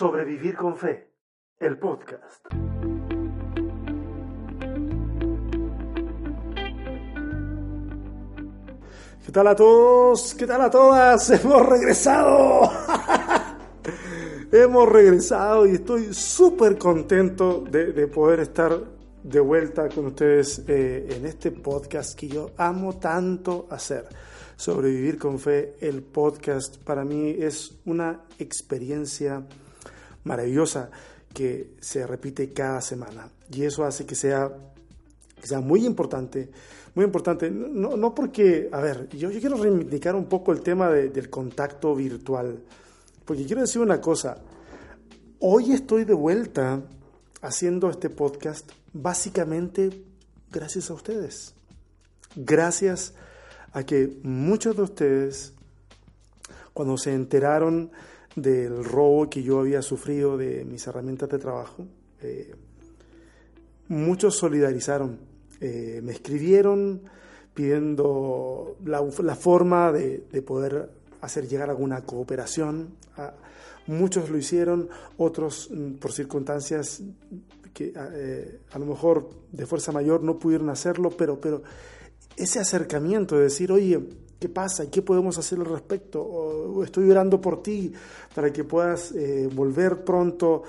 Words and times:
Sobrevivir 0.00 0.56
con 0.56 0.78
Fe, 0.78 1.10
el 1.58 1.78
podcast. 1.78 2.46
¿Qué 9.26 9.30
tal 9.30 9.46
a 9.48 9.54
todos? 9.54 10.34
¿Qué 10.36 10.46
tal 10.46 10.62
a 10.62 10.70
todas? 10.70 11.28
Hemos 11.44 11.66
regresado. 11.66 12.70
Hemos 14.50 14.88
regresado 14.88 15.66
y 15.66 15.72
estoy 15.72 16.14
súper 16.14 16.78
contento 16.78 17.62
de, 17.70 18.06
poder 18.06 18.40
estar 18.40 18.72
de 19.22 19.40
vuelta 19.40 19.90
con 19.90 20.06
ustedes 20.06 20.64
eh, 20.66 21.08
en 21.10 21.26
este 21.26 21.50
podcast 21.50 22.18
que 22.18 22.26
yo 22.26 22.52
amo 22.56 22.98
tanto 22.98 23.66
hacer. 23.68 24.08
Sobrevivir 24.56 25.18
con 25.18 25.38
Fe, 25.38 25.74
el 25.78 26.02
podcast 26.02 26.78
para 26.78 27.04
mí 27.04 27.36
es 27.38 27.78
una 27.84 28.22
experiencia 28.38 29.46
maravillosa 30.24 30.90
que 31.32 31.74
se 31.80 32.06
repite 32.06 32.52
cada 32.52 32.80
semana. 32.80 33.28
Y 33.50 33.64
eso 33.64 33.84
hace 33.84 34.06
que 34.06 34.14
sea, 34.14 34.50
sea 35.42 35.60
muy 35.60 35.86
importante, 35.86 36.50
muy 36.94 37.04
importante. 37.04 37.50
No, 37.50 37.96
no 37.96 38.14
porque, 38.14 38.68
a 38.72 38.80
ver, 38.80 39.08
yo, 39.10 39.30
yo, 39.30 39.40
quiero 39.40 39.56
reivindicar 39.56 40.14
un 40.14 40.26
poco 40.26 40.52
el 40.52 40.60
tema 40.62 40.90
del 40.90 41.30
contacto 41.30 41.94
virtual, 41.94 42.62
porque 43.24 43.44
quiero 43.44 43.62
decir 43.62 43.80
una 43.80 44.00
cosa. 44.00 44.38
Hoy 45.38 45.72
estoy 45.72 46.04
de 46.04 46.14
vuelta 46.14 46.82
haciendo 47.40 47.88
este 47.88 48.10
podcast 48.10 48.70
básicamente 48.92 50.04
gracias 50.50 50.90
a 50.90 50.94
ustedes. 50.94 51.54
Gracias 52.36 53.14
a 53.72 53.84
que 53.84 54.18
muchos 54.22 54.76
de 54.76 54.82
ustedes, 54.82 55.54
cuando 56.74 56.98
se 56.98 57.14
enteraron 57.14 57.90
del 58.36 58.84
robo 58.84 59.28
que 59.28 59.42
yo 59.42 59.60
había 59.60 59.82
sufrido 59.82 60.36
de 60.36 60.64
mis 60.64 60.86
herramientas 60.86 61.28
de 61.28 61.38
trabajo. 61.38 61.86
Eh, 62.22 62.54
muchos 63.88 64.36
solidarizaron, 64.36 65.18
eh, 65.60 66.00
me 66.02 66.12
escribieron 66.12 67.02
pidiendo 67.54 68.76
la, 68.84 69.34
forma 69.34 69.92
de, 69.92 70.20
poder 70.42 70.90
hacer 71.20 71.48
llegar 71.48 71.70
alguna 71.70 72.02
cooperación. 72.02 72.94
muchos 73.86 74.30
lo 74.30 74.38
hicieron, 74.38 74.88
otros 75.16 75.68
mm, 75.70 75.94
por 75.94 76.12
circunstancias 76.12 77.02
que 77.74 77.92
eh, 77.94 78.60
a 78.72 78.78
lo 78.78 78.86
mejor 78.86 79.30
de 79.52 79.66
fuerza 79.66 79.92
mayor 79.92 80.22
no 80.22 80.38
pudieron 80.38 80.70
hacerlo, 80.70 81.10
pero, 81.10 81.40
pero 81.40 81.62
ese 82.36 82.60
acercamiento 82.60 83.36
de 83.36 83.44
decir, 83.44 83.72
oye, 83.72 84.00
¿Qué 84.40 84.48
pasa? 84.48 84.90
¿Qué 84.90 85.02
podemos 85.02 85.36
hacer 85.36 85.58
al 85.58 85.66
respecto? 85.66 86.82
estoy 86.82 87.10
orando 87.10 87.38
por 87.42 87.62
ti 87.62 87.92
para 88.34 88.50
que 88.50 88.64
puedas 88.64 89.12
eh, 89.12 89.50
volver 89.52 90.02
pronto 90.02 90.62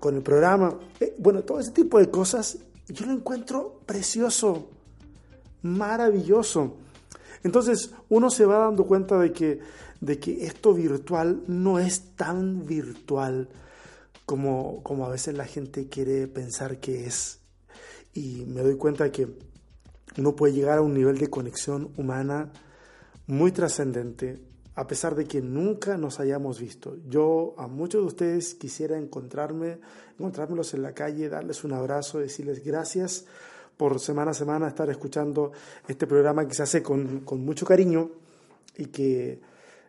con 0.00 0.16
el 0.16 0.22
programa. 0.22 0.74
Eh, 1.00 1.14
bueno, 1.18 1.42
todo 1.42 1.60
ese 1.60 1.72
tipo 1.72 1.98
de 1.98 2.10
cosas 2.10 2.56
yo 2.88 3.04
lo 3.04 3.12
encuentro 3.12 3.80
precioso, 3.84 4.68
maravilloso. 5.60 6.76
Entonces 7.42 7.92
uno 8.08 8.30
se 8.30 8.46
va 8.46 8.58
dando 8.58 8.86
cuenta 8.86 9.18
de 9.18 9.30
que, 9.30 9.60
de 10.00 10.18
que 10.18 10.46
esto 10.46 10.72
virtual 10.72 11.42
no 11.46 11.78
es 11.78 12.16
tan 12.16 12.64
virtual 12.64 13.50
como, 14.24 14.82
como 14.82 15.04
a 15.04 15.10
veces 15.10 15.36
la 15.36 15.44
gente 15.44 15.88
quiere 15.88 16.26
pensar 16.26 16.80
que 16.80 17.06
es. 17.06 17.40
Y 18.14 18.46
me 18.46 18.62
doy 18.62 18.76
cuenta 18.76 19.12
que 19.12 19.28
uno 20.18 20.36
puede 20.36 20.52
llegar 20.52 20.78
a 20.78 20.82
un 20.82 20.94
nivel 20.94 21.18
de 21.18 21.28
conexión 21.28 21.92
humana 21.96 22.52
muy 23.26 23.52
trascendente, 23.52 24.40
a 24.74 24.86
pesar 24.86 25.14
de 25.14 25.26
que 25.26 25.40
nunca 25.40 25.96
nos 25.96 26.20
hayamos 26.20 26.60
visto. 26.60 26.96
Yo 27.08 27.54
a 27.58 27.66
muchos 27.66 28.02
de 28.02 28.06
ustedes 28.06 28.54
quisiera 28.54 28.98
encontrarme, 28.98 29.78
encontrármelos 30.18 30.74
en 30.74 30.82
la 30.82 30.92
calle, 30.92 31.28
darles 31.28 31.64
un 31.64 31.72
abrazo, 31.72 32.18
decirles 32.18 32.64
gracias 32.64 33.24
por 33.76 33.98
semana 33.98 34.30
a 34.32 34.34
semana 34.34 34.68
estar 34.68 34.88
escuchando 34.90 35.52
este 35.86 36.06
programa 36.06 36.46
que 36.46 36.54
se 36.54 36.62
hace 36.62 36.82
con, 36.82 37.24
mucho 37.44 37.66
cariño 37.66 38.10
y 38.76 38.86
que 38.86 39.40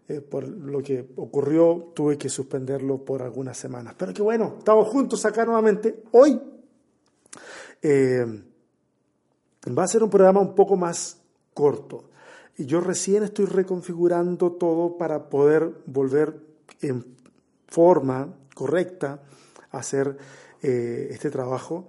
eh, 0.07 0.22
por 0.22 0.47
lo 0.47 0.81
que 0.81 1.13
ocurrió 1.16 1.92
tuve 1.96 2.18
que 2.18 2.30
suspenderlo 2.30 3.03
por 3.03 3.22
algunas 3.22 3.57
semanas. 3.57 3.96
Pero 3.97 4.13
que 4.13 4.22
bueno, 4.22 4.56
estamos 4.59 4.88
juntos 4.88 5.25
acá 5.25 5.46
nuevamente 5.46 6.03
hoy. 6.12 6.40
Eh, 7.81 8.25
Va 9.68 9.84
a 9.84 9.88
ser 9.88 10.03
un 10.03 10.09
programa 10.09 10.40
un 10.42 10.53
poco 10.53 10.76
más 10.76 11.22
corto. 11.53 12.09
Y 12.58 12.66
yo 12.66 12.81
recién 12.81 13.24
estoy 13.24 13.46
reconfigurando 13.46 14.53
todo 14.53 14.98
para 14.98 15.30
poder 15.30 15.72
volver 15.86 16.40
en 16.81 17.06
forma 17.68 18.34
correcta 18.54 19.24
a 19.72 19.80
hacer 19.80 20.18
eh, 20.62 21.09
este 21.12 21.30
trabajo. 21.31 21.88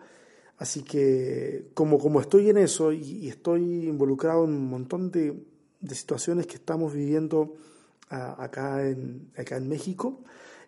Así 0.59 0.83
que 0.83 1.69
como, 1.75 1.99
como 1.99 2.21
estoy 2.21 2.49
en 2.49 2.57
eso 2.57 2.93
y, 2.93 3.29
estoy 3.29 3.89
involucrado 3.89 4.45
en 4.45 4.51
un 4.51 4.69
montón 4.71 5.11
de, 5.11 5.45
situaciones 5.91 6.47
que 6.47 6.55
estamos 6.55 6.93
viviendo 6.95 7.55
acá, 8.09 8.89
en, 8.89 9.31
acá 9.37 9.57
en 9.57 9.69
México, 9.69 10.21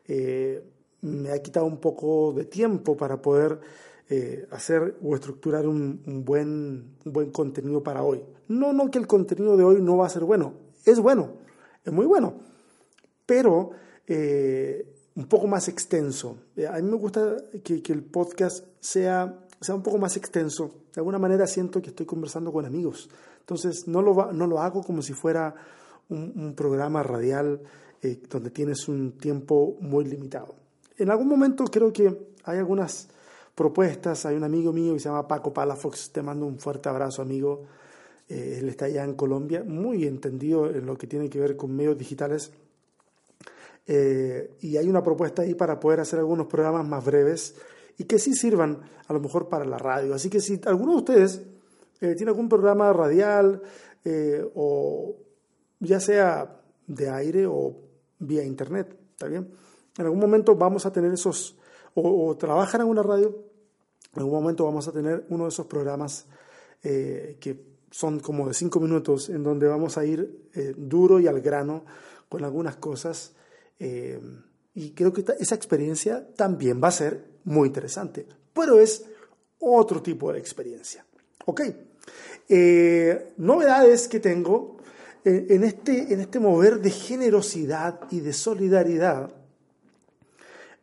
eh, 0.07 0.63
me 1.01 1.31
ha 1.31 1.43
quitado 1.43 1.67
un 1.67 1.79
poco 1.79 2.33
de 2.33 2.45
tiempo 2.45 2.97
para 2.97 3.21
poder 3.21 3.61
eh, 4.11 4.49
hacer 4.53 4.97
o 5.03 5.15
estructurar 5.15 5.67
un, 5.69 6.01
buen, 6.25 6.97
buen 7.05 7.31
contenido 7.31 7.83
para 7.83 8.03
hoy. 8.03 8.25
No, 8.49 8.73
no 8.73 8.91
que 8.91 8.97
el 8.97 9.07
contenido 9.07 9.55
de 9.55 9.65
hoy 9.65 9.83
no 9.83 9.99
va 9.99 10.07
a 10.07 10.09
ser 10.09 10.25
bueno, 10.25 10.55
es 10.87 10.99
bueno, 10.99 11.33
es 11.85 11.93
muy 11.93 12.07
bueno, 12.07 12.33
pero 13.27 13.73
eh, 14.07 14.95
un 15.15 15.27
poco 15.27 15.47
más 15.47 15.69
extenso. 15.69 16.39
Eh, 16.57 16.67
a 16.67 16.77
mí 16.77 16.89
me 16.89 16.97
gusta 16.97 17.37
que, 17.63 17.83
el 17.89 18.03
podcast 18.03 18.65
sea, 18.81 19.45
sea 19.61 19.75
un 19.75 19.83
poco 19.83 19.99
más 19.99 20.17
extenso. 20.17 20.71
De 20.95 21.01
alguna 21.01 21.19
manera 21.19 21.47
siento 21.47 21.83
que 21.83 21.91
estoy 21.91 22.07
conversando 22.07 22.51
con 22.51 22.65
amigos. 22.65 23.11
Entonces 23.41 23.87
no 23.89 24.01
lo, 24.01 24.33
no 24.33 24.47
lo 24.47 24.61
hago 24.61 24.83
como 24.83 25.03
si 25.03 25.13
fuera 25.13 25.55
un, 26.09 26.55
programa 26.57 27.03
radial 27.03 27.61
donde 28.31 28.49
tienes 28.49 28.89
un 28.89 29.19
tiempo 29.19 29.77
muy 29.81 30.07
limitado. 30.07 30.55
En 30.97 31.11
algún 31.11 31.29
momento 31.29 31.65
creo 31.65 31.93
que 31.93 32.33
hay 32.45 32.57
algunas 32.57 33.11
propuestas. 33.59 34.25
Hay 34.25 34.37
un 34.37 34.45
amigo 34.45 34.73
mío 34.73 34.95
que 34.95 35.01
se 35.01 35.09
llama 35.09 35.27
Paco 35.27 35.53
Palafox, 35.53 36.13
te 36.13 36.23
mando 36.23 36.47
un 36.47 36.61
fuerte 36.61 36.89
abrazo, 36.89 37.23
amigo. 37.23 37.65
Eh, 38.29 38.59
él 38.61 38.69
está 38.69 38.85
allá 38.85 39.03
en 39.03 39.15
Colombia, 39.15 39.65
muy 39.67 40.07
entendido 40.07 40.71
en 40.71 40.87
lo 40.87 40.97
que 40.97 41.09
tiene 41.09 41.29
que 41.29 41.41
ver 41.41 41.57
con 41.57 41.75
medios 41.75 41.99
digitales. 41.99 42.53
Eh, 43.85 44.55
y 44.61 44.77
hay 44.77 44.89
una 44.89 45.03
propuesta 45.03 45.43
ahí 45.43 45.55
para 45.55 45.81
poder 45.81 45.99
hacer 45.99 46.21
algunos 46.21 46.47
programas 46.47 46.87
más 46.87 47.05
breves 47.05 47.57
y 47.97 48.05
que 48.05 48.21
sí 48.21 48.33
sirvan 48.33 48.79
a 49.09 49.13
lo 49.13 49.19
mejor 49.19 49.49
para 49.49 49.65
la 49.65 49.77
radio. 49.77 50.15
Así 50.15 50.31
que 50.31 50.41
si 50.41 50.61
alguno 50.65 50.93
de 50.93 50.99
ustedes 50.99 51.43
eh, 52.01 52.15
tiene 52.15 52.31
algún 52.31 52.49
programa 52.49 52.93
radial 52.93 53.61
o 54.55 55.17
ya 55.81 56.01
sea 56.01 56.63
de 56.87 57.11
aire 57.11 57.47
o 57.47 57.75
vía 58.21 58.43
internet, 58.45 58.97
¿está 59.11 59.27
bien? 59.27 59.51
En 59.99 60.05
algún 60.05 60.21
momento 60.21 60.55
vamos 60.55 60.87
a 60.87 60.93
tener 60.93 61.13
esos, 61.13 61.59
o, 61.95 62.29
o 62.29 62.37
trabajan 62.37 62.83
en 62.83 62.87
una 62.87 63.03
radio 63.03 63.48
en 64.19 64.23
algún 64.23 64.41
momento 64.41 64.65
vamos 64.65 64.89
a 64.89 64.93
tener 64.93 65.25
uno 65.29 65.45
de 65.45 65.51
esos 65.51 65.67
programas 65.67 66.27
eh, 66.83 67.37
que 67.41 67.56
son 67.91 68.19
como 68.19 68.49
de 68.49 68.55
cinco 68.55 68.81
minutos, 68.81 69.29
en 69.29 69.43
donde 69.43 69.69
vamos 69.69 69.97
a 69.97 70.05
ir 70.05 70.49
eh, 70.55 70.75
duro 70.77 71.21
y 71.21 71.29
al 71.29 71.41
grano 71.41 71.84
con 72.29 72.45
algunas 72.45 72.77
cosas. 72.77 73.33
Eh, 73.79 74.21
y 74.75 74.91
creo 74.91 75.12
que 75.12 75.25
esa 75.39 75.55
experiencia 75.55 76.27
también 76.34 76.81
va 76.83 76.89
a 76.89 76.93
ser 76.93 77.25
muy 77.45 77.69
interesante, 77.69 78.27
pero 78.53 78.81
es 78.81 79.05
otro 79.61 80.03
tipo 80.03 80.33
de 80.33 80.39
experiencia. 80.39 81.05
¿Ok? 81.47 81.62
novedades 83.37 84.09
que 84.09 84.21
tengo 84.21 84.79
en, 85.23 85.65
este, 85.65 86.15
en 86.15 86.21
este 86.21 86.41
mover 86.41 86.81
de 86.81 86.89
generosidad 86.91 88.00
y 88.11 88.21
de 88.21 88.33
solidaridad. 88.33 89.31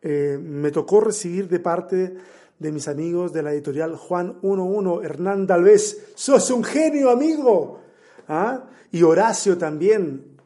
me 0.04 0.70
tocó 0.70 1.02
recibir 1.02 1.50
de 1.50 1.60
parte 1.60 2.16
de 2.60 2.72
mis 2.72 2.88
amigos 2.88 3.34
de 3.34 3.44
la 3.44 3.52
editorial 3.52 3.96
Juan 3.96 4.38
11, 4.42 5.06
Hernán 5.06 5.46
Dalvez, 5.46 6.14
sos 6.16 6.50
un 6.52 6.64
genio 6.64 7.10
amigo. 7.10 7.80
¿Ah? 8.28 8.64
Y 8.92 9.04
Horacio 9.04 9.58
también. 9.58 10.38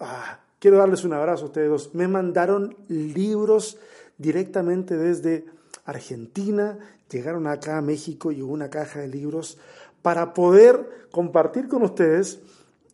Ah, 0.00 0.40
quiero 0.58 0.78
darles 0.78 1.04
un 1.04 1.12
abrazo 1.12 1.44
a 1.44 1.46
ustedes 1.48 1.68
dos. 1.68 1.94
Me 1.94 2.08
mandaron 2.08 2.76
libros 2.88 3.78
directamente 4.16 4.96
desde 4.96 5.46
Argentina, 5.84 6.78
llegaron 7.10 7.46
acá 7.46 7.78
a 7.78 7.82
México 7.82 8.32
y 8.32 8.42
hubo 8.42 8.52
una 8.52 8.70
caja 8.70 9.00
de 9.00 9.08
libros 9.08 9.58
para 10.02 10.34
poder 10.34 11.06
compartir 11.10 11.68
con 11.68 11.82
ustedes 11.82 12.40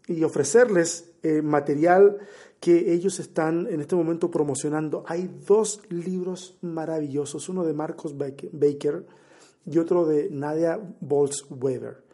y 0.06 0.23
ofrecerles 0.25 1.11
eh, 1.25 1.41
material 1.41 2.19
que 2.61 2.93
ellos 2.93 3.19
están 3.19 3.67
en 3.67 3.81
este 3.81 3.97
momento 3.97 4.31
promocionando. 4.31 5.05
Hay 5.06 5.31
dos 5.47 5.81
libros 5.88 6.59
maravillosos, 6.61 7.49
uno 7.49 7.65
de 7.65 7.73
Marcos 7.73 8.15
Baker 8.19 9.06
y 9.65 9.79
otro 9.79 10.05
de 10.05 10.29
Nadia 10.31 10.79
Bolz-Weber. 11.00 12.05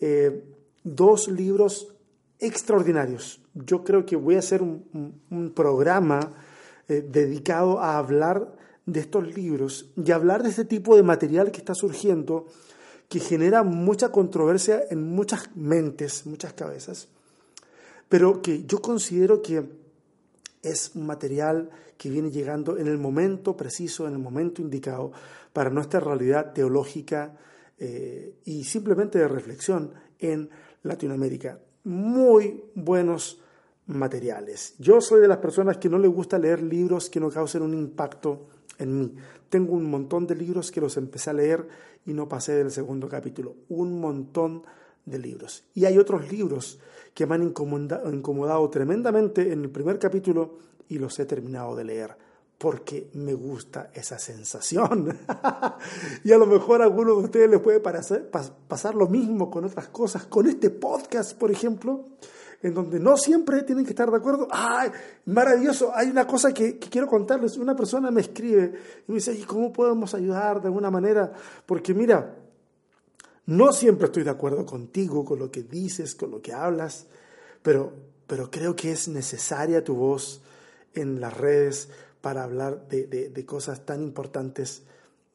Eh, 0.00 0.44
dos 0.84 1.28
libros 1.28 1.94
extraordinarios. 2.38 3.40
Yo 3.54 3.82
creo 3.84 4.04
que 4.04 4.16
voy 4.16 4.36
a 4.36 4.40
hacer 4.40 4.60
un, 4.62 5.52
programa 5.54 6.20
eh, 6.88 7.02
dedicado 7.10 7.80
a 7.80 7.96
hablar 7.96 8.54
de 8.84 9.00
estos 9.00 9.34
libros 9.34 9.90
y 9.96 10.12
hablar 10.12 10.42
de 10.42 10.50
este 10.50 10.66
tipo 10.66 10.94
de 10.94 11.02
material 11.02 11.50
que 11.50 11.58
está 11.58 11.74
surgiendo, 11.74 12.46
que 13.08 13.18
genera 13.18 13.62
mucha 13.62 14.12
controversia 14.12 14.82
en 14.90 15.08
muchas 15.08 15.56
mentes, 15.56 16.26
muchas 16.26 16.52
cabezas, 16.52 17.08
pero 18.08 18.40
que 18.40 18.64
yo 18.64 18.80
considero 18.80 19.42
que 19.42 19.64
es 20.62 20.92
un 20.94 21.06
material 21.06 21.70
que 21.96 22.10
viene 22.10 22.30
llegando 22.30 22.78
en 22.78 22.86
el 22.86 22.98
momento 22.98 23.56
preciso, 23.56 24.06
en 24.06 24.14
el 24.14 24.18
momento 24.18 24.62
indicado 24.62 25.12
para 25.52 25.70
nuestra 25.70 26.00
realidad 26.00 26.52
teológica 26.52 27.36
eh, 27.78 28.36
y 28.44 28.64
simplemente 28.64 29.18
de 29.18 29.28
reflexión 29.28 29.92
en 30.18 30.48
Latinoamérica. 30.82 31.58
Muy 31.84 32.64
buenos 32.74 33.40
materiales. 33.86 34.74
Yo 34.78 35.00
soy 35.00 35.20
de 35.20 35.28
las 35.28 35.38
personas 35.38 35.78
que 35.78 35.88
no 35.88 35.98
le 35.98 36.08
gusta 36.08 36.38
leer 36.38 36.62
libros 36.62 37.10
que 37.10 37.20
no 37.20 37.30
causen 37.30 37.62
un 37.62 37.74
impacto 37.74 38.48
en 38.78 38.98
mí. 38.98 39.14
Tengo 39.48 39.74
un 39.74 39.90
montón 39.90 40.26
de 40.26 40.36
libros 40.36 40.70
que 40.70 40.80
los 40.80 40.96
empecé 40.96 41.30
a 41.30 41.34
leer 41.34 41.66
y 42.06 42.12
no 42.12 42.28
pasé 42.28 42.52
del 42.52 42.70
segundo 42.70 43.08
capítulo. 43.08 43.56
Un 43.70 44.00
montón 44.00 44.62
libros. 45.16 45.64
Y 45.74 45.84
hay 45.84 45.96
otros 45.96 46.30
libros 46.30 46.80
que 47.14 47.24
me 47.24 47.36
han 47.36 47.44
incomodado 47.44 48.68
tremendamente 48.68 49.52
en 49.52 49.62
el 49.62 49.70
primer 49.70 49.98
capítulo 49.98 50.58
y 50.88 50.98
los 50.98 51.18
he 51.20 51.24
terminado 51.24 51.76
de 51.76 51.84
leer 51.84 52.28
porque 52.58 53.08
me 53.14 53.34
gusta 53.34 53.90
esa 53.94 54.18
sensación. 54.18 55.16
y 56.24 56.32
a 56.32 56.38
lo 56.38 56.46
mejor 56.46 56.82
a 56.82 56.86
alguno 56.86 57.14
de 57.14 57.22
ustedes 57.24 57.48
les 57.48 57.60
puede 57.60 57.80
pasar 57.80 58.94
lo 58.96 59.06
mismo 59.06 59.48
con 59.48 59.64
otras 59.64 59.88
cosas, 59.88 60.26
con 60.26 60.46
este 60.48 60.70
podcast, 60.70 61.38
por 61.38 61.52
ejemplo, 61.52 62.06
en 62.60 62.74
donde 62.74 62.98
no 62.98 63.16
siempre 63.16 63.62
tienen 63.62 63.84
que 63.84 63.90
estar 63.90 64.10
de 64.10 64.16
acuerdo. 64.16 64.48
¡Ay, 64.50 64.90
maravilloso! 65.26 65.92
Hay 65.94 66.10
una 66.10 66.26
cosa 66.26 66.52
que, 66.52 66.80
quiero 66.80 67.06
contarles. 67.06 67.56
Una 67.56 67.76
persona 67.76 68.10
me 68.10 68.22
escribe 68.22 68.72
y 69.06 69.12
me 69.12 69.14
dice, 69.16 69.32
¿y 69.32 69.44
cómo 69.44 69.72
podemos 69.72 70.12
ayudar 70.14 70.60
de 70.60 70.66
alguna 70.66 70.90
manera? 70.90 71.32
Porque 71.64 71.94
mira, 71.94 72.37
no 73.48 73.72
siempre 73.72 74.08
estoy 74.08 74.24
de 74.24 74.30
acuerdo 74.30 74.66
contigo, 74.66 75.24
con 75.24 75.38
lo 75.38 75.50
que 75.50 75.62
dices, 75.62 76.14
con 76.14 76.30
lo 76.30 76.42
que 76.42 76.52
hablas, 76.52 77.06
pero, 77.62 77.94
pero 78.26 78.50
creo 78.50 78.76
que 78.76 78.92
es 78.92 79.08
necesaria 79.08 79.82
tu 79.82 79.94
voz 79.94 80.42
en 80.92 81.18
las 81.18 81.34
redes 81.34 81.88
para 82.20 82.44
hablar 82.44 82.86
de, 82.88 83.44
cosas 83.46 83.86
tan 83.86 84.02
importantes 84.02 84.82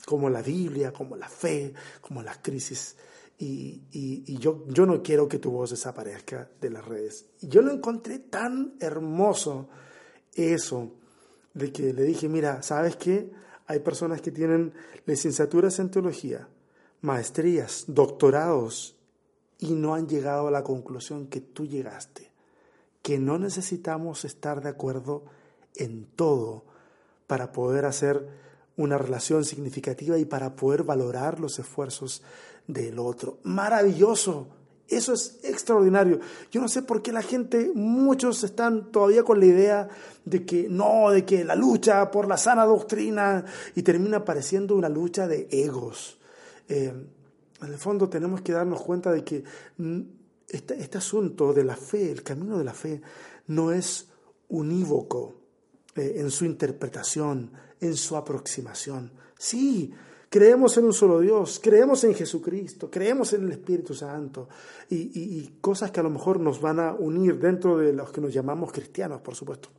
como 0.05 0.29
la 0.29 0.43
Biblia, 0.43 0.93
como 0.93 1.15
la 1.15 1.27
fe, 1.27 1.73
como 2.01 2.21
las 2.21 2.37
crisis. 2.37 2.95
Y, 3.39 4.37
yo, 4.37 4.63
yo 4.67 4.85
no 4.85 5.01
quiero 5.01 5.27
que 5.27 5.39
tu 5.39 5.49
voz 5.49 5.71
desaparezca 5.71 6.47
de 6.61 6.69
las 6.69 6.85
redes. 6.85 7.25
Y 7.41 7.47
yo 7.47 7.63
lo 7.63 7.71
encontré 7.71 8.19
tan 8.19 8.75
hermoso 8.79 9.69
eso, 10.35 10.91
de 11.55 11.71
que 11.71 11.91
le 11.93 12.03
dije, 12.03 12.29
mira, 12.29 12.61
¿sabes 12.61 12.95
qué? 12.95 13.31
Hay 13.65 13.79
personas 13.79 14.21
que 14.21 14.29
tienen 14.29 14.71
licenciaturas 15.07 15.79
en 15.79 15.89
teología, 15.89 16.47
maestrías, 17.03 17.83
doctorados, 17.87 18.95
y 19.59 19.73
no 19.73 19.93
han 19.93 20.07
llegado 20.07 20.47
a 20.47 20.51
la 20.51 20.63
conclusión 20.63 21.27
que 21.27 21.41
tú 21.41 21.65
llegaste, 21.65 22.31
que 23.01 23.19
no 23.19 23.37
necesitamos 23.37 24.23
estar 24.23 24.63
de 24.63 24.69
acuerdo 24.69 25.25
en 25.75 26.05
todo 26.15 26.63
para 27.27 27.51
poder 27.51 27.85
hacer 27.85 28.27
una 28.77 28.97
relación 28.97 29.43
significativa 29.43 30.17
y 30.17 30.23
para 30.23 30.55
poder 30.55 30.83
valorar 30.83 31.41
los 31.41 31.59
esfuerzos 31.59 32.23
del 32.67 32.97
otro. 32.99 33.37
Maravilloso. 33.43 34.47
Eso 34.87 35.13
es 35.13 35.39
extraordinario. 35.43 36.19
Yo 36.51 36.61
no 36.61 36.69
sé 36.69 36.83
por 36.83 37.01
qué 37.01 37.11
la 37.11 37.21
gente, 37.21 37.71
muchos 37.75 38.43
están 38.43 38.91
todavía 38.91 39.23
con 39.23 39.39
la 39.39 39.45
idea 39.45 39.89
de 40.23 40.45
que 40.45 40.67
no, 40.69 41.09
de 41.09 41.25
que 41.25 41.43
la 41.43 41.55
lucha 41.55 42.11
por 42.11 42.27
la 42.27 42.37
sana 42.37 42.65
doctrina 42.65 43.43
y 43.75 43.81
termina 43.81 44.23
pareciendo 44.23 44.75
una 44.75 44.89
lucha 44.89 45.27
de 45.27 45.47
egos. 45.51 46.17
Eh, 46.67 46.93
en 47.61 47.67
el 47.67 47.77
fondo 47.77 48.09
tenemos 48.09 48.41
que 48.41 48.51
darnos 48.51 48.81
cuenta 48.81 49.11
de 49.11 49.23
que 49.23 49.43
mm, 49.77 50.01
este, 50.47 50.79
este 50.79 50.97
asunto 50.97 51.53
de 51.53 51.63
la 51.63 51.75
fe, 51.75 52.11
el 52.11 52.23
camino 52.23 52.57
de 52.57 52.63
la 52.63 52.73
fe, 52.73 53.01
no 53.47 53.71
es 53.71 54.07
unívoco 54.49 55.35
eh, 55.95 56.15
en 56.17 56.31
su 56.31 56.45
interpretación, 56.45 57.51
en 57.79 57.95
su 57.95 58.15
aproximación. 58.15 59.11
Sí, 59.37 59.93
creemos 60.29 60.75
en 60.77 60.85
un 60.85 60.93
solo 60.93 61.19
Dios, 61.19 61.59
creemos 61.61 62.03
en 62.03 62.15
Jesucristo, 62.15 62.89
creemos 62.89 63.33
en 63.33 63.43
el 63.43 63.51
Espíritu 63.51 63.93
Santo 63.93 64.49
y, 64.89 65.57
cosas 65.61 65.91
que 65.91 65.99
a 65.99 66.03
lo 66.03 66.09
mejor 66.09 66.39
nos 66.39 66.59
van 66.59 66.79
a 66.79 66.93
unir 66.93 67.37
dentro 67.39 67.77
de 67.77 67.93
los 67.93 68.11
que 68.11 68.21
nos 68.21 68.33
llamamos 68.33 68.71
cristianos, 68.71 69.21
por 69.21 69.35
supuesto. 69.35 69.69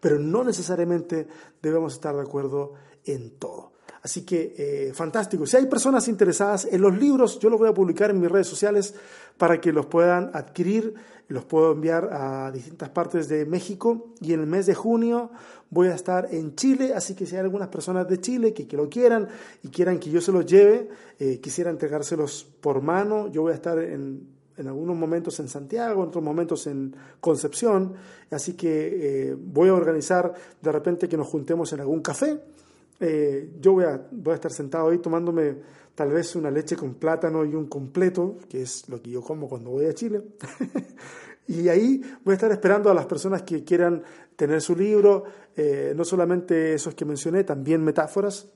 Pero 0.00 0.18
no 0.18 0.44
necesariamente 0.44 1.26
debemos 1.60 1.94
estar 1.94 2.14
de 2.14 2.22
acuerdo 2.22 2.74
en 3.04 3.32
todo. 3.38 3.72
Así 4.04 4.22
que 4.22 4.54
eh, 4.58 4.92
fantástico. 4.92 5.46
Si 5.46 5.56
hay 5.56 5.64
personas 5.64 6.08
interesadas 6.08 6.68
en 6.70 6.82
los 6.82 6.94
libros, 6.94 7.38
yo 7.38 7.48
los 7.48 7.58
voy 7.58 7.70
a 7.70 7.72
publicar 7.72 8.10
en 8.10 8.20
mis 8.20 8.30
redes 8.30 8.46
sociales 8.46 8.94
para 9.38 9.58
que 9.62 9.72
los 9.72 9.86
puedan 9.86 10.30
adquirir. 10.34 10.94
Los 11.28 11.46
puedo 11.46 11.72
enviar 11.72 12.10
a 12.12 12.52
distintas 12.52 12.90
partes 12.90 13.28
de 13.28 13.46
México 13.46 14.12
y 14.20 14.34
en 14.34 14.40
el 14.40 14.46
mes 14.46 14.66
de 14.66 14.74
junio 14.74 15.30
voy 15.70 15.88
a 15.88 15.94
estar 15.94 16.28
en 16.30 16.54
Chile, 16.54 16.92
así 16.94 17.14
que 17.14 17.24
si 17.24 17.34
hay 17.34 17.40
algunas 17.40 17.68
personas 17.68 18.06
de 18.06 18.20
Chile 18.20 18.52
que, 18.52 18.76
lo 18.76 18.90
quieran 18.90 19.26
y 19.62 19.68
quieran 19.68 19.98
que 19.98 20.10
yo 20.10 20.20
se 20.20 20.32
los 20.32 20.44
lleve, 20.44 20.86
eh, 21.18 21.40
quisiera 21.40 21.70
entregárselos 21.70 22.46
por 22.60 22.82
mano, 22.82 23.28
yo 23.28 23.40
voy 23.40 23.52
a 23.52 23.54
estar 23.54 23.78
en, 23.78 24.28
en 24.58 24.68
algunos 24.68 24.96
momentos 24.96 25.40
en 25.40 25.48
Santiago, 25.48 26.02
en 26.02 26.08
otros 26.08 26.22
momentos 26.22 26.66
en 26.66 26.94
Concepción, 27.20 27.94
así 28.30 28.52
que 28.52 29.30
eh, 29.30 29.36
voy 29.36 29.70
a 29.70 29.74
organizar 29.74 30.34
de 30.60 30.72
repente 30.72 31.08
que 31.08 31.16
nos 31.16 31.26
juntemos 31.26 31.72
en 31.72 31.80
algún 31.80 32.02
café 32.02 32.38
eh, 33.00 33.50
yo 33.60 33.72
voy 33.72 33.84
a, 33.84 34.34
estar 34.34 34.52
sentado 34.52 34.88
ahí 34.88 34.98
tomándome 34.98 35.56
tal 35.94 36.12
vez 36.12 36.34
una 36.36 36.50
leche 36.50 36.76
con 36.76 36.94
plátano 36.94 37.44
y 37.44 37.54
un 37.54 37.66
completo, 37.66 38.38
que 38.48 38.62
es 38.62 38.88
lo 38.88 39.00
que 39.00 39.10
yo 39.10 39.22
como 39.22 39.48
cuando 39.48 39.70
voy 39.70 39.86
a 39.86 39.94
Chile. 39.94 40.22
y 41.48 41.68
ahí 41.68 42.00
voy 42.24 42.32
a 42.32 42.34
estar 42.34 42.50
esperando 42.52 42.90
a 42.90 42.94
las 42.94 43.06
personas 43.06 43.42
que 43.42 43.64
quieran 43.64 44.02
tener 44.36 44.60
su 44.60 44.74
libro, 44.74 45.24
eh, 45.56 45.92
no 45.96 46.04
solamente 46.04 46.74
esos 46.74 46.94
que 46.94 47.04
mencioné, 47.04 47.44
también 47.44 47.82
metáforas, 47.82 48.48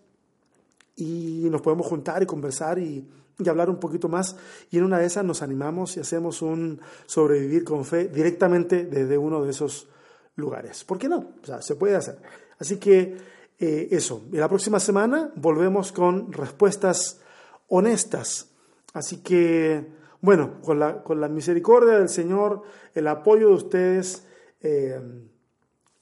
y 0.97 1.47
nos 1.51 1.63
podemos 1.63 1.87
juntar 1.87 2.23
y 2.23 2.27
conversar 2.27 2.81
y, 2.81 3.09
y, 3.39 3.49
hablar 3.49 3.71
un 3.71 3.79
poquito 3.79 4.09
más. 4.09 4.35
Y 4.71 4.79
en 4.79 4.85
una 4.85 4.99
de 4.99 5.07
esas 5.07 5.25
nos 5.25 5.43
animamos 5.43 5.97
y 5.97 6.01
hacemos 6.01 6.43
un 6.43 6.81
sobrevivir 7.07 7.63
con 7.63 7.85
fe 7.85 8.09
directamente 8.09 8.85
desde 8.85 9.17
uno 9.17 9.45
de 9.45 9.51
esos 9.51 9.87
lugares. 10.35 10.83
¿Por 10.83 10.99
qué 10.99 11.09
no? 11.09 11.35
O 11.41 11.47
sea, 11.47 11.63
se 11.63 11.77
puede 11.77 11.95
hacer. 11.95 12.19
Así 12.59 12.79
que 12.79 13.17
eh, 13.59 13.89
eso. 13.91 14.27
Y 14.33 14.37
la 14.37 14.49
próxima 14.49 14.79
semana 14.79 15.33
volvemos 15.37 15.93
con 15.93 16.33
respuestas 16.33 17.21
honestas. 17.69 18.51
Así 18.93 19.23
que, 19.23 19.87
bueno, 20.21 20.61
con 20.63 20.79
la, 20.79 21.03
con 21.03 21.21
la 21.21 21.29
misericordia 21.29 21.99
del 21.99 22.09
Señor, 22.09 22.63
el 22.95 23.07
apoyo 23.09 23.49
de 23.49 23.55
ustedes, 23.55 24.27
eh, 24.61 25.01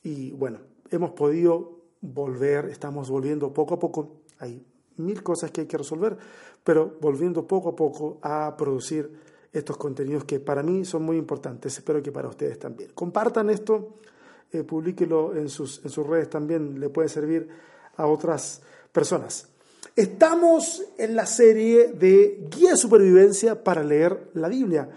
y 0.03 0.33
bueno, 0.33 0.61
hemos 0.91 1.11
podido 1.13 1.81
volver, 2.01 2.67
estamos 2.67 3.11
volviendo 3.11 3.53
poco 3.53 3.75
a 3.75 3.79
poco, 3.79 4.23
hay 4.39 4.65
mil 4.97 5.23
cosas 5.23 5.51
que 5.51 5.63
hay 5.63 5.67
que 5.67 5.79
resolver, 5.79 6.17
pero 6.63 6.97
volviendo 7.01 7.47
poco 7.47 7.71
a 7.71 7.77
poco 7.77 8.19
a 8.23 8.55
producir 8.57 9.11
estos 9.53 9.77
contenidos 9.77 10.25
que 10.25 10.41
para 10.41 10.63
mí 10.63 10.85
son 10.85 11.03
muy 11.03 11.17
importantes, 11.17 11.77
espero 11.77 12.03
que 12.03 12.13
para 12.13 12.29
ustedes 12.29 12.59
también. 12.59 12.91
Compartan 12.95 13.51
esto 13.51 13.99
eh, 14.53 14.63
publíquelo 14.63 15.35
en 15.35 15.49
sus, 15.49 15.85
en 15.85 15.91
sus 15.91 16.07
redes 16.07 16.31
también, 16.31 16.79
le 16.81 16.89
puede 16.89 17.09
servir 17.09 17.49
a 17.97 18.07
otras 18.07 18.63
personas. 18.93 19.49
Estamos 19.95 20.83
en 20.99 21.17
la 21.17 21.27
serie 21.27 21.89
de 21.89 22.47
Guía 22.51 22.73
de 22.73 22.77
Supervivencia 22.77 23.63
para 23.63 23.83
leer 23.83 24.31
la 24.35 24.49
Biblia. 24.49 24.89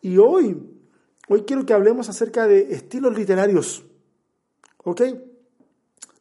Y 0.00 0.16
hoy, 0.16 0.56
hoy 1.28 1.42
quiero 1.42 1.66
que 1.66 1.74
hablemos 1.74 2.08
acerca 2.08 2.46
de 2.46 2.72
estilos 2.72 3.16
literarios. 3.16 3.84
¿Ok? 4.84 5.02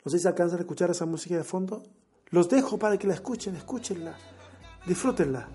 No 0.04 0.12
sé 0.12 0.20
si 0.20 0.28
alcanzan 0.28 0.60
a 0.60 0.62
escuchar 0.62 0.90
esa 0.90 1.06
música 1.06 1.38
de 1.38 1.44
fondo. 1.44 1.84
Los 2.30 2.50
dejo 2.50 2.78
para 2.78 2.98
que 2.98 3.08
la 3.08 3.14
escuchen, 3.14 3.56
escúchenla, 3.56 4.18
disfrútenla. 4.86 5.48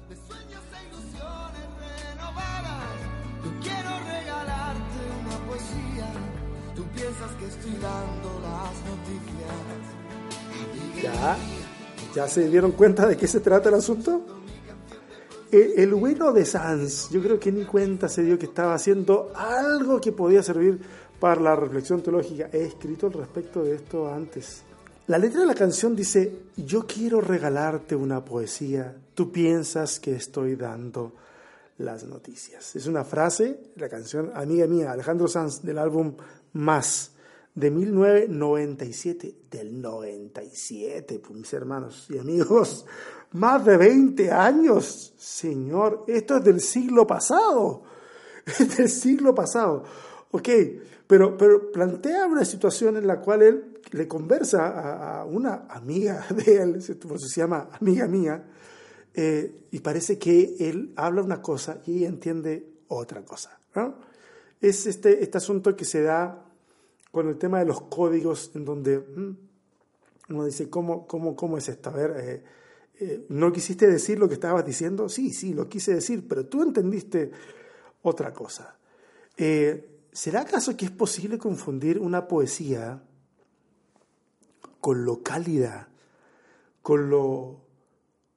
¿Ya? 11.02 11.36
¿Ya 12.14 12.28
se 12.28 12.48
dieron 12.48 12.72
cuenta 12.72 13.06
de 13.06 13.16
qué 13.16 13.26
se 13.26 13.40
trata 13.40 13.70
el 13.70 13.74
asunto? 13.74 14.24
El, 15.50 15.92
bueno 15.94 16.32
de 16.32 16.46
Sanz, 16.46 17.10
yo 17.10 17.20
creo 17.20 17.38
que 17.38 17.52
ni 17.52 17.64
cuenta 17.64 18.08
se 18.08 18.22
dio 18.22 18.38
que 18.38 18.46
estaba 18.46 18.74
haciendo 18.74 19.32
algo 19.34 20.00
que 20.00 20.12
podía 20.12 20.42
servir 20.42 20.80
para 21.20 21.40
la 21.40 21.56
reflexión 21.56 22.02
teológica. 22.02 22.48
He 22.52 22.64
escrito 22.64 23.08
al 23.08 23.14
respecto 23.14 23.62
de 23.62 23.74
esto 23.74 24.08
antes. 24.10 24.62
La 25.08 25.18
letra 25.18 25.40
de 25.40 25.46
la 25.46 25.54
canción 25.54 25.94
dice, 25.94 26.44
yo 26.56 26.86
quiero 26.86 27.20
regalarte 27.20 27.94
una 27.96 28.24
poesía, 28.24 28.96
tú 29.14 29.30
piensas 29.30 30.00
que 30.00 30.14
estoy 30.14 30.56
dando 30.56 31.12
las 31.78 32.04
noticias. 32.04 32.76
Es 32.76 32.86
una 32.86 33.04
frase, 33.04 33.72
la 33.76 33.88
canción 33.88 34.30
amiga 34.34 34.66
mía, 34.66 34.92
Alejandro 34.92 35.28
Sanz, 35.28 35.62
del 35.62 35.78
álbum 35.78 36.14
Más 36.54 37.11
de 37.54 37.70
1997, 37.70 39.34
del 39.50 39.80
97, 39.80 41.18
pues 41.18 41.38
mis 41.38 41.52
hermanos 41.52 42.06
y 42.08 42.18
amigos, 42.18 42.86
más 43.32 43.64
de 43.64 43.76
20 43.76 44.30
años, 44.30 45.14
Señor, 45.18 46.04
esto 46.06 46.38
es 46.38 46.44
del 46.44 46.60
siglo 46.60 47.06
pasado, 47.06 47.82
es 48.46 48.76
del 48.76 48.88
siglo 48.88 49.34
pasado. 49.34 49.84
Ok, 50.30 50.48
pero, 51.06 51.36
pero 51.36 51.70
plantea 51.70 52.26
una 52.26 52.44
situación 52.44 52.96
en 52.96 53.06
la 53.06 53.20
cual 53.20 53.42
él 53.42 53.80
le 53.90 54.08
conversa 54.08 55.20
a, 55.20 55.24
una 55.26 55.66
amiga 55.68 56.26
de 56.34 56.56
él, 56.56 56.82
se 56.82 56.96
llama 57.36 57.68
amiga 57.78 58.06
mía, 58.06 58.44
eh, 59.14 59.66
y 59.70 59.80
parece 59.80 60.18
que 60.18 60.56
él 60.58 60.94
habla 60.96 61.22
una 61.22 61.42
cosa 61.42 61.82
y 61.86 62.04
entiende 62.04 62.66
otra 62.88 63.22
cosa. 63.22 63.58
Es 64.60 64.86
este, 64.86 65.22
este 65.22 65.36
asunto 65.38 65.76
que 65.76 65.84
se 65.84 66.02
da 66.02 66.46
con 67.12 67.28
el 67.28 67.36
tema 67.36 67.60
de 67.60 67.66
los 67.66 67.82
códigos, 67.82 68.50
en 68.54 68.64
donde 68.64 68.98
mm, 68.98 69.36
uno 70.30 70.44
dice, 70.46 70.68
¿cómo, 70.68 71.06
cómo, 71.06 71.36
cómo 71.36 71.58
es 71.58 71.68
esto? 71.68 71.90
A 71.90 71.92
ver, 71.92 72.16
eh, 72.16 72.44
eh, 72.98 73.26
¿no 73.28 73.52
quisiste 73.52 73.86
decir 73.86 74.18
lo 74.18 74.28
que 74.28 74.34
estabas 74.34 74.64
diciendo? 74.64 75.08
Sí, 75.08 75.30
sí, 75.30 75.52
lo 75.52 75.68
quise 75.68 75.94
decir, 75.94 76.26
pero 76.26 76.46
tú 76.46 76.62
entendiste 76.62 77.30
otra 78.02 78.32
cosa. 78.32 78.76
Eh, 79.36 79.88
¿Será 80.10 80.40
acaso 80.40 80.76
que 80.76 80.86
es 80.86 80.90
posible 80.90 81.38
confundir 81.38 81.98
una 81.98 82.26
poesía 82.26 83.02
con 84.80 85.04
lo 85.04 85.22
cálida, 85.22 85.88
con 86.80 87.10
lo, 87.10 87.60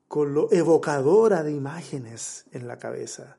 con 0.08 0.34
lo 0.34 0.52
evocadora 0.52 1.44
de 1.44 1.54
imágenes 1.54 2.46
en 2.52 2.68
la 2.68 2.78
cabeza? 2.78 3.38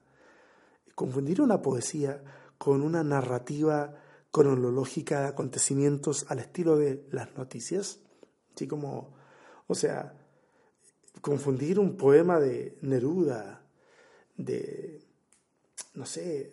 Confundir 0.94 1.42
una 1.42 1.60
poesía 1.60 2.22
con 2.56 2.82
una 2.82 3.04
narrativa 3.04 3.94
cronológica 4.36 5.28
acontecimientos 5.28 6.26
al 6.28 6.40
estilo 6.40 6.76
de 6.76 7.06
las 7.10 7.34
noticias. 7.38 8.00
Así 8.54 8.68
como, 8.68 9.14
o 9.66 9.74
sea, 9.74 10.12
confundir 11.22 11.78
un 11.78 11.96
poema 11.96 12.38
de 12.38 12.76
Neruda, 12.82 13.62
de, 14.36 15.02
no 15.94 16.04
sé, 16.04 16.52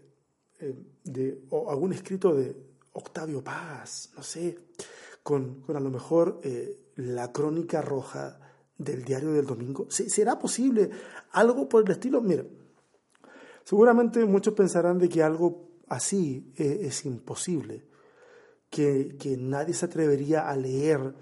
eh, 0.61 0.75
de 1.03 1.43
o 1.49 1.69
algún 1.69 1.91
escrito 1.91 2.33
de 2.33 2.55
Octavio 2.93 3.43
Paz, 3.43 4.11
no 4.15 4.23
sé, 4.23 4.57
con, 5.21 5.59
con 5.63 5.75
a 5.75 5.81
lo 5.81 5.89
mejor 5.89 6.39
eh, 6.41 6.77
la 6.95 7.33
crónica 7.33 7.81
roja 7.81 8.39
del 8.77 9.03
diario 9.03 9.33
del 9.33 9.45
domingo. 9.45 9.87
¿Será 9.89 10.39
posible 10.39 10.89
algo 11.33 11.67
por 11.67 11.83
el 11.83 11.91
estilo? 11.91 12.21
Mira, 12.21 12.45
seguramente 13.65 14.23
muchos 14.23 14.53
pensarán 14.53 14.99
de 14.99 15.09
que 15.09 15.21
algo 15.21 15.72
así 15.93 16.51
eh, 16.57 16.79
es, 16.83 17.05
imposible, 17.05 17.85
que, 18.69 19.15
nadie 19.39 19.75
se 19.75 19.85
atrevería 19.85 20.49
a 20.49 20.57
leer 20.57 21.13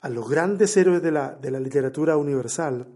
a 0.00 0.08
los 0.08 0.28
grandes 0.28 0.76
héroes 0.76 1.02
de 1.02 1.12
la, 1.12 1.38
literatura 1.60 2.16
universal 2.16 2.88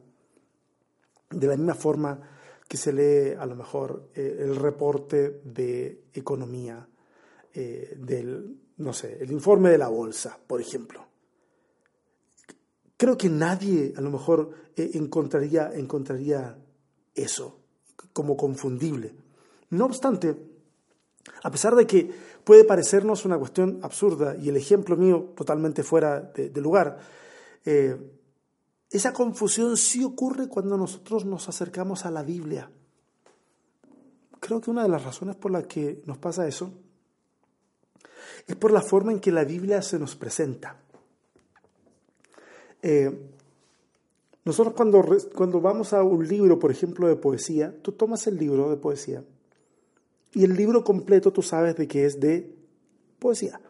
de 1.30 1.46
la 1.46 1.56
misma 1.56 1.74
forma 1.74 2.20
que 2.68 2.76
se 2.76 2.92
lee 2.92 3.36
a 3.38 3.46
lo 3.46 3.54
mejor 3.54 4.10
eh, 4.14 4.38
el 4.40 4.56
reporte 4.56 5.40
de 5.44 6.06
economía 6.12 6.88
eh, 7.54 7.94
del, 7.96 8.58
no 8.78 8.92
sé, 8.92 9.18
el 9.20 9.30
informe 9.30 9.70
de 9.70 9.78
la 9.78 9.88
bolsa, 9.88 10.38
por 10.46 10.60
ejemplo. 10.60 11.06
Creo 12.96 13.16
que 13.16 13.28
nadie 13.28 13.94
a 13.96 14.00
lo 14.00 14.10
mejor 14.10 14.50
encontraría, 14.76 15.72
encontraría 15.74 16.58
eso 17.14 17.60
como 18.12 18.36
confundible. 18.36 19.14
No 19.70 19.86
obstante, 19.86 20.51
a 21.42 21.50
pesar 21.50 21.74
de 21.74 21.86
que 21.86 22.10
puede 22.44 22.64
parecernos 22.64 23.24
una 23.24 23.38
cuestión 23.38 23.78
absurda 23.82 24.36
y 24.36 24.48
el 24.48 24.56
ejemplo 24.56 24.96
mío 24.96 25.32
totalmente 25.36 25.82
fuera 25.82 26.20
de, 26.20 26.60
lugar, 26.60 26.98
eh, 27.64 27.96
esa 28.90 29.12
confusión 29.12 29.76
sí 29.76 30.04
ocurre 30.04 30.48
cuando 30.48 30.76
nosotros 30.76 31.24
nos 31.24 31.48
acercamos 31.48 32.04
a 32.04 32.10
la 32.10 32.22
Biblia. 32.22 32.70
Creo 34.40 34.60
que 34.60 34.70
una 34.70 34.82
de 34.82 34.88
las 34.88 35.04
razones 35.04 35.36
por 35.36 35.52
las 35.52 35.66
que 35.66 36.02
nos 36.06 36.18
pasa 36.18 36.46
eso 36.46 36.72
es 38.46 38.56
por 38.56 38.72
la 38.72 38.82
forma 38.82 39.12
en 39.12 39.20
que 39.20 39.30
la 39.30 39.44
Biblia 39.44 39.80
se 39.82 39.98
nos 39.98 40.16
presenta. 40.16 40.76
Eh, 42.82 43.30
nosotros 44.44 44.74
cuando, 44.74 45.04
cuando 45.34 45.60
vamos 45.60 45.92
a 45.92 46.02
un 46.02 46.26
libro, 46.26 46.58
por 46.58 46.72
ejemplo, 46.72 47.06
de 47.06 47.14
poesía, 47.14 47.72
tú 47.80 47.92
tomas 47.92 48.26
el 48.26 48.36
libro 48.36 48.68
de 48.68 48.76
poesía 48.76 49.22
y 50.34 50.44
el 50.44 50.54
libro 50.54 50.82
completo 50.82 51.32
tú 51.32 51.42
sabes 51.42 51.76
de 51.76 51.86
que 51.86 52.06
es 52.06 52.18
de 52.18 52.54
poesía. 53.18 53.60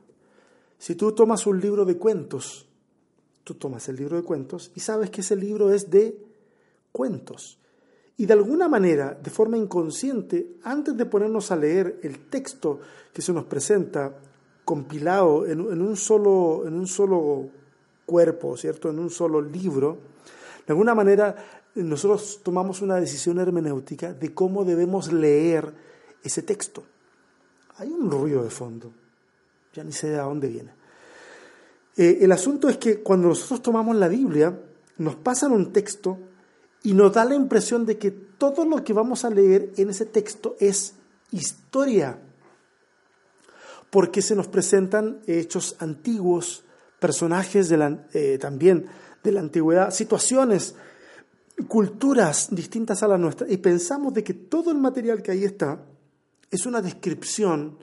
Si 0.79 0.95
tú 0.95 1.13
tomas 1.13 1.47
un 1.47 1.61
libro 1.61 1.85
de 1.85 1.97
cuentos, 1.97 2.69
tú 3.45 3.55
tomas 3.55 3.89
el 3.89 3.97
libro 3.97 4.17
de 4.17 4.23
cuentos 4.23 4.71
y 4.75 4.81
sabes 4.81 5.11
que 5.11 5.21
ese 5.21 5.37
libro 5.37 5.73
es 5.73 5.91
de 5.91 6.17
cuentos. 6.91 7.59
Y 8.17 8.27
de 8.27 8.35
alguna 8.35 8.69
manera, 8.69 9.15
de 9.15 9.31
forma 9.31 9.57
inconsciente, 9.57 10.57
antes 10.63 10.97
de 10.97 11.07
ponernos 11.07 11.51
a 11.51 11.57
leer 11.57 11.99
el 12.03 12.29
texto 12.29 12.81
que 13.13 13.23
se 13.23 13.33
nos 13.33 13.45
presenta 13.45 14.17
compilado 14.65 15.47
en, 15.47 15.61
un, 15.61 15.97
solo, 15.97 16.65
en 16.67 16.75
un 16.75 16.87
solo 16.87 17.49
cuerpo, 18.07 18.57
¿cierto? 18.57 18.91
En 18.91 18.99
un 18.99 19.11
solo 19.11 19.41
libro, 19.41 19.99
de 20.67 20.73
alguna 20.73 20.95
manera 20.95 21.35
nosotros 21.75 22.41
tomamos 22.43 22.83
una 22.83 22.97
decisión 22.97 23.39
hermenéutica 23.39 24.13
de 24.13 24.35
cómo 24.35 24.65
debemos 24.65 25.13
leer 25.13 25.73
ese 26.23 26.43
texto. 26.43 26.85
Hay 27.77 27.89
un 27.89 28.11
ruido 28.11 28.45
de 28.45 28.51
fondo, 28.51 28.93
ya 29.75 29.83
ni 29.83 29.93
sé 29.93 30.11
de 30.11 30.19
dónde 30.19 30.49
viene. 30.49 30.71
Eh, 31.97 32.19
el 32.23 32.33
asunto 32.33 32.69
es 32.69 32.79
que 32.79 33.03
cuando 33.03 33.29
nosotros 33.29 33.63
tomamos 33.63 33.97
la 33.97 34.09
Biblia, 34.09 34.59
nos 34.99 35.17
pasan 35.17 35.53
un 35.53 35.73
texto 35.73 36.19
y 36.83 36.95
nos 36.95 37.13
da 37.13 37.25
la 37.25 37.35
impresión 37.35 37.87
de 37.87 37.99
que 37.99 38.11
todo 38.11 38.65
lo 38.65 38.83
que 38.83 38.93
vamos 38.93 39.25
a 39.25 39.31
leer 39.31 39.73
en 39.77 39.91
ese 39.91 40.07
texto 40.07 40.57
es 40.59 40.95
historia, 41.31 42.19
porque 43.91 44.23
se 44.23 44.35
nos 44.35 44.49
presentan 44.49 45.21
hechos 45.27 45.77
antiguos, 45.79 46.65
personajes 46.99 47.69
de 47.69 47.99
eh, 48.15 48.39
también 48.39 48.87
de 49.23 49.33
la 49.33 49.41
antigüedad, 49.41 49.91
situaciones, 49.91 50.75
culturas 51.69 52.49
distintas 52.51 53.03
a 53.03 53.09
la 53.09 53.19
nuestra, 53.19 53.47
y 53.51 53.59
pensamos 53.59 54.15
de 54.15 54.25
que 54.25 54.35
todo 54.35 54.71
el 54.71 54.79
material 54.79 55.23
que 55.23 55.33
ahí 55.33 55.45
está 55.45 55.81
es 56.53 56.67
una 56.67 56.81
descripción 56.81 57.79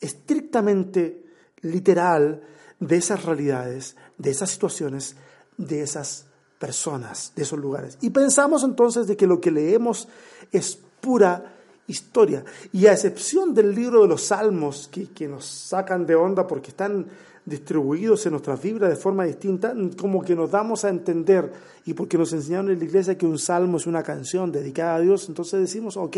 estrictamente 0.00 1.24
literal 1.60 2.42
de 2.80 2.96
esas 2.96 3.24
realidades, 3.24 3.96
de 4.16 4.30
esas 4.30 4.50
situaciones, 4.50 5.14
de 5.56 5.82
esas 5.82 6.26
personas, 6.58 7.32
de 7.36 7.42
esos 7.42 7.58
lugares. 7.58 7.98
Y 8.00 8.10
pensamos 8.10 8.64
entonces 8.64 9.06
de 9.06 9.16
que 9.16 9.26
lo 9.26 9.40
que 9.40 9.50
leemos 9.50 10.08
es 10.50 10.78
pura 11.00 11.54
historia. 11.86 12.44
Y 12.72 12.86
a 12.86 12.92
excepción 12.92 13.52
del 13.52 13.74
libro 13.74 14.02
de 14.02 14.08
los 14.08 14.22
Salmos, 14.22 14.88
que, 14.88 15.10
que 15.10 15.28
nos 15.28 15.44
sacan 15.44 16.06
de 16.06 16.14
onda 16.14 16.46
porque 16.46 16.70
están 16.70 17.06
distribuidos 17.44 18.24
en 18.26 18.32
nuestras 18.32 18.60
fibras 18.60 18.90
de 18.90 18.96
forma 18.96 19.24
distinta, 19.24 19.74
como 19.98 20.22
que 20.22 20.34
nos 20.34 20.50
damos 20.50 20.84
a 20.84 20.90
entender 20.90 21.52
y 21.84 21.94
porque 21.94 22.18
nos 22.18 22.32
enseñaron 22.32 22.70
en 22.70 22.78
la 22.78 22.84
iglesia 22.84 23.16
que 23.16 23.26
un 23.26 23.38
salmo 23.38 23.78
es 23.78 23.86
una 23.86 24.02
canción 24.02 24.52
dedicada 24.52 24.96
a 24.96 25.00
Dios, 25.00 25.28
entonces 25.28 25.60
decimos, 25.60 25.96
ok, 25.96 26.16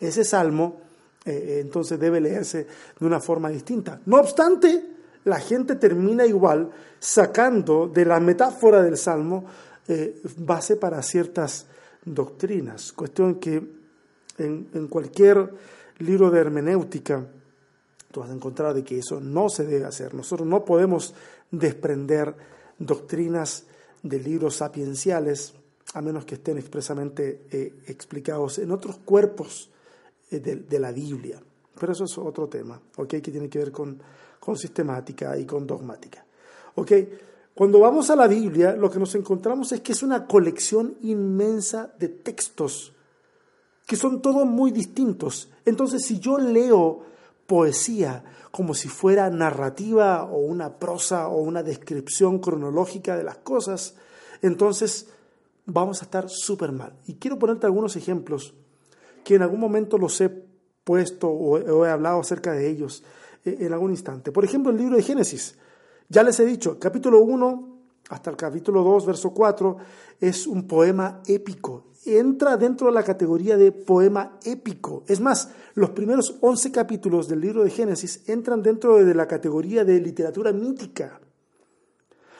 ese 0.00 0.24
salmo 0.24 0.80
eh, 1.24 1.60
entonces 1.60 1.98
debe 1.98 2.20
leerse 2.20 2.66
de 2.98 3.06
una 3.06 3.20
forma 3.20 3.48
distinta. 3.48 4.00
No 4.06 4.18
obstante, 4.18 4.92
la 5.24 5.38
gente 5.38 5.76
termina 5.76 6.26
igual 6.26 6.70
sacando 6.98 7.86
de 7.86 8.04
la 8.04 8.18
metáfora 8.18 8.82
del 8.82 8.96
salmo 8.96 9.44
eh, 9.86 10.20
base 10.38 10.76
para 10.76 11.02
ciertas 11.02 11.66
doctrinas, 12.04 12.92
cuestión 12.92 13.36
que 13.36 13.62
en, 14.38 14.88
cualquier 14.88 15.54
libro 15.98 16.30
de 16.30 16.40
hermenéutica, 16.40 17.24
tú 18.10 18.20
vas 18.20 18.30
a 18.30 18.34
encontrar 18.34 18.74
de 18.74 18.82
que 18.82 18.98
eso 18.98 19.20
no 19.20 19.48
se 19.48 19.64
debe 19.64 19.84
hacer. 19.84 20.14
Nosotros 20.14 20.48
no 20.48 20.64
podemos 20.64 21.14
desprender 21.50 22.34
doctrinas 22.78 23.64
de 24.02 24.18
libros 24.18 24.56
sapienciales 24.56 25.54
a 25.94 26.00
menos 26.00 26.24
que 26.24 26.34
estén 26.34 26.58
expresamente 26.58 27.46
eh, 27.52 27.74
explicados 27.86 28.58
en 28.58 28.72
otros 28.72 28.96
cuerpos 28.98 29.71
eh, 30.32 30.40
de, 30.40 30.78
la 30.78 30.92
Biblia. 30.92 31.40
Pero 31.78 31.92
eso 31.92 32.04
es 32.04 32.18
otro 32.18 32.48
tema, 32.48 32.80
que 33.08 33.20
tiene 33.20 33.48
que 33.48 33.58
ver 33.58 33.72
con, 33.72 34.00
con 34.38 34.56
sistemática 34.56 35.36
y 35.38 35.44
con 35.44 35.66
dogmática. 35.66 36.24
Cuando 37.54 37.80
vamos 37.80 38.08
a 38.08 38.16
la 38.16 38.26
Biblia, 38.26 38.74
lo 38.74 38.90
que 38.90 38.98
nos 38.98 39.14
encontramos 39.14 39.72
es 39.72 39.80
que 39.80 39.92
es 39.92 40.02
una 40.02 40.26
colección 40.26 40.96
inmensa 41.02 41.92
de 41.98 42.08
textos 42.08 42.92
que 43.86 43.96
son 43.96 44.22
todos 44.22 44.46
muy 44.46 44.70
distintos. 44.70 45.50
Entonces, 45.66 46.04
si 46.06 46.18
yo 46.18 46.38
leo 46.38 47.00
poesía 47.46 48.24
como 48.50 48.74
si 48.74 48.88
fuera 48.88 49.28
narrativa 49.28 50.24
o 50.24 50.38
una 50.38 50.78
prosa 50.78 51.28
o 51.28 51.42
una 51.42 51.62
descripción 51.62 52.38
cronológica 52.38 53.16
de 53.16 53.24
las 53.24 53.38
cosas, 53.38 53.96
entonces 54.40 55.08
vamos 55.66 56.00
a 56.00 56.04
estar 56.04 56.28
súper 56.28 56.72
mal. 56.72 56.94
Y 57.06 57.14
quiero 57.14 57.38
ponerte 57.38 57.66
algunos 57.66 57.96
ejemplos 57.96 58.54
que 59.24 59.36
en 59.36 59.42
algún 59.42 59.60
momento 59.60 59.98
los 59.98 60.20
he 60.20 60.30
puesto 60.84 61.28
o 61.28 61.86
he 61.86 61.90
hablado 61.90 62.20
acerca 62.20 62.52
de 62.52 62.68
ellos 62.68 63.04
eh, 63.44 63.56
en 63.60 63.72
algún 63.72 63.90
instante. 63.90 64.32
Por 64.32 64.44
ejemplo, 64.44 64.70
el 64.70 64.78
libro 64.78 64.96
de 64.96 65.02
Génesis. 65.02 65.56
Ya 66.08 66.22
les 66.22 66.38
he 66.40 66.44
dicho, 66.44 66.78
capítulo 66.78 67.20
1 67.22 67.72
hasta 68.10 68.30
el 68.30 68.36
capítulo 68.36 68.82
2, 68.82 69.06
verso 69.06 69.30
4, 69.30 69.76
es 70.20 70.46
un 70.46 70.66
poema 70.66 71.22
épico. 71.26 71.86
Entra 72.04 72.56
dentro 72.56 72.88
de 72.88 72.92
la 72.92 73.02
categoría 73.02 73.56
de 73.56 73.72
poema 73.72 74.38
épico. 74.44 75.04
Es 75.06 75.20
más, 75.20 75.50
los 75.74 75.90
primeros 75.90 76.36
11 76.40 76.72
capítulos 76.72 77.28
del 77.28 77.40
libro 77.40 77.64
de 77.64 77.70
Génesis 77.70 78.28
entran 78.28 78.62
dentro 78.62 79.02
de 79.02 79.14
la 79.14 79.26
categoría 79.26 79.84
de 79.84 80.00
literatura 80.00 80.52
mítica. 80.52 81.20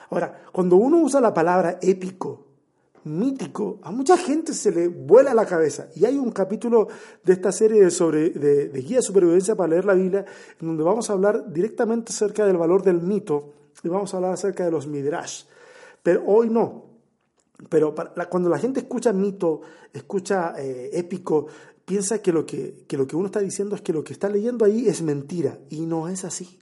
Ahora, 0.09 0.43
cuando 0.51 0.75
uno 0.75 0.97
usa 0.97 1.19
la 1.19 1.33
palabra 1.33 1.79
épico, 1.81 2.45
mítico, 3.05 3.79
a 3.83 3.91
mucha 3.91 4.17
gente 4.17 4.53
se 4.53 4.71
le 4.71 4.87
vuela 4.87 5.33
la 5.33 5.45
cabeza. 5.45 5.87
Y 5.95 6.05
hay 6.05 6.17
un 6.17 6.31
capítulo 6.31 6.87
de 7.23 7.33
esta 7.33 7.51
serie 7.51 7.89
sobre, 7.89 8.29
de, 8.31 8.69
guía 8.81 8.97
de 8.97 9.03
supervivencia 9.03 9.55
para 9.55 9.69
leer 9.69 9.85
la 9.85 9.93
Biblia, 9.93 10.25
en 10.59 10.67
donde 10.67 10.83
vamos 10.83 11.09
a 11.09 11.13
hablar 11.13 11.51
directamente 11.51 12.11
acerca 12.11 12.45
del 12.45 12.57
valor 12.57 12.83
del 12.83 13.01
mito 13.01 13.53
y 13.83 13.89
vamos 13.89 14.13
a 14.13 14.17
hablar 14.17 14.33
acerca 14.33 14.65
de 14.65 14.71
los 14.71 14.87
midrash. 14.87 15.43
Pero 16.01 16.23
hoy 16.25 16.49
no. 16.49 16.85
Pero 17.69 17.93
cuando 18.29 18.49
la 18.49 18.59
gente 18.59 18.81
escucha 18.81 19.13
mito, 19.13 19.61
escucha 19.93 20.53
eh, 20.57 20.89
épico, 20.93 21.47
piensa 21.85 22.21
que 22.21 22.31
lo 22.33 22.45
que, 22.45 22.83
que 22.87 22.97
lo 22.97 23.07
que 23.07 23.15
uno 23.15 23.27
está 23.27 23.39
diciendo 23.39 23.75
es 23.75 23.81
que 23.81 23.93
lo 23.93 24.03
que 24.03 24.13
está 24.13 24.29
leyendo 24.29 24.65
ahí 24.65 24.87
es 24.87 25.01
mentira. 25.01 25.57
Y 25.69 25.85
no 25.85 26.07
es 26.07 26.25
así. 26.25 26.59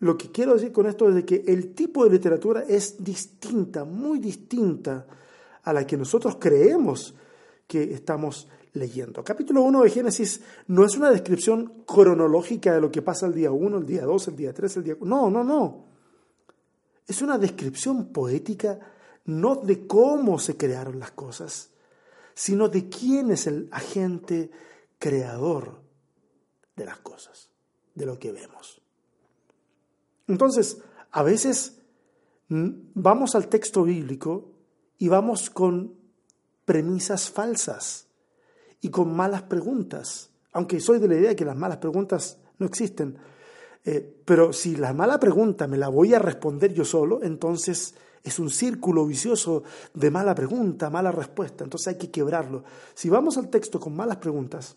Lo 0.00 0.18
que 0.18 0.30
quiero 0.30 0.54
decir 0.54 0.72
con 0.72 0.86
esto 0.86 1.08
es 1.08 1.14
de 1.14 1.24
que 1.24 1.44
el 1.46 1.74
tipo 1.74 2.04
de 2.04 2.10
literatura 2.10 2.64
es 2.68 3.02
distinta, 3.02 3.84
muy 3.84 4.18
distinta 4.18 5.06
a 5.66 5.72
la 5.72 5.86
que 5.86 5.96
nosotros 5.96 6.36
creemos 6.40 7.14
que 7.66 7.92
estamos 7.92 8.48
leyendo. 8.74 9.24
Capítulo 9.24 9.62
1 9.62 9.82
de 9.82 9.90
Génesis 9.90 10.40
no 10.68 10.84
es 10.84 10.96
una 10.96 11.10
descripción 11.10 11.82
cronológica 11.84 12.72
de 12.72 12.80
lo 12.80 12.90
que 12.90 13.02
pasa 13.02 13.26
el 13.26 13.34
día 13.34 13.50
1, 13.50 13.78
el 13.78 13.86
día 13.86 14.04
2, 14.04 14.28
el 14.28 14.36
día 14.36 14.54
3, 14.54 14.76
el 14.76 14.84
día... 14.84 14.96
No, 15.00 15.28
no, 15.28 15.42
no. 15.42 15.86
Es 17.08 17.20
una 17.20 17.36
descripción 17.36 18.12
poética 18.12 18.78
no 19.24 19.56
de 19.56 19.88
cómo 19.88 20.38
se 20.38 20.56
crearon 20.56 21.00
las 21.00 21.10
cosas, 21.10 21.70
sino 22.32 22.68
de 22.68 22.88
quién 22.88 23.32
es 23.32 23.48
el 23.48 23.68
agente 23.72 24.52
creador 25.00 25.80
de 26.76 26.84
las 26.84 26.98
cosas, 26.98 27.50
de 27.96 28.06
lo 28.06 28.20
que 28.20 28.30
vemos. 28.30 28.80
Entonces, 30.28 30.78
a 31.10 31.24
veces 31.24 31.80
vamos 32.48 33.34
al 33.34 33.48
texto 33.48 33.82
bíblico 33.82 34.55
y 34.98 35.08
vamos 35.08 35.50
con 35.50 35.94
premisas 36.64 37.30
falsas 37.30 38.06
y 38.80 38.90
con 38.90 39.14
malas 39.14 39.42
preguntas, 39.42 40.30
aunque 40.52 40.80
soy 40.80 40.98
de 40.98 41.08
la 41.08 41.14
idea 41.14 41.28
de 41.30 41.36
que 41.36 41.44
las 41.44 41.56
malas 41.56 41.78
preguntas 41.78 42.38
no 42.58 42.66
existen, 42.66 43.18
eh, 43.84 44.16
pero 44.24 44.52
si 44.52 44.76
la 44.76 44.92
mala 44.92 45.20
pregunta 45.20 45.66
me 45.66 45.76
la 45.76 45.88
voy 45.88 46.14
a 46.14 46.18
responder 46.18 46.72
yo 46.72 46.84
solo, 46.84 47.22
entonces 47.22 47.94
es 48.22 48.40
un 48.40 48.50
círculo 48.50 49.06
vicioso 49.06 49.62
de 49.94 50.10
mala 50.10 50.34
pregunta, 50.34 50.90
mala 50.90 51.12
respuesta, 51.12 51.62
entonces 51.62 51.88
hay 51.88 51.94
que 51.96 52.10
quebrarlo. 52.10 52.64
Si 52.94 53.08
vamos 53.08 53.38
al 53.38 53.48
texto 53.48 53.78
con 53.78 53.94
malas 53.94 54.16
preguntas, 54.16 54.76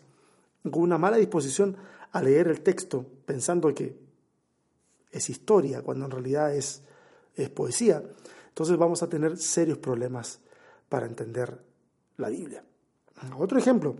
con 0.62 0.82
una 0.82 0.98
mala 0.98 1.16
disposición 1.16 1.76
a 2.12 2.22
leer 2.22 2.46
el 2.46 2.60
texto 2.60 3.04
pensando 3.26 3.74
que 3.74 3.98
es 5.10 5.28
historia, 5.30 5.82
cuando 5.82 6.04
en 6.04 6.12
realidad 6.12 6.54
es, 6.54 6.82
es 7.34 7.50
poesía, 7.50 8.04
entonces 8.50 8.76
vamos 8.76 9.02
a 9.02 9.08
tener 9.08 9.38
serios 9.38 9.78
problemas 9.78 10.40
para 10.88 11.06
entender 11.06 11.58
la 12.18 12.28
Biblia. 12.28 12.62
Otro 13.38 13.58
ejemplo, 13.58 13.96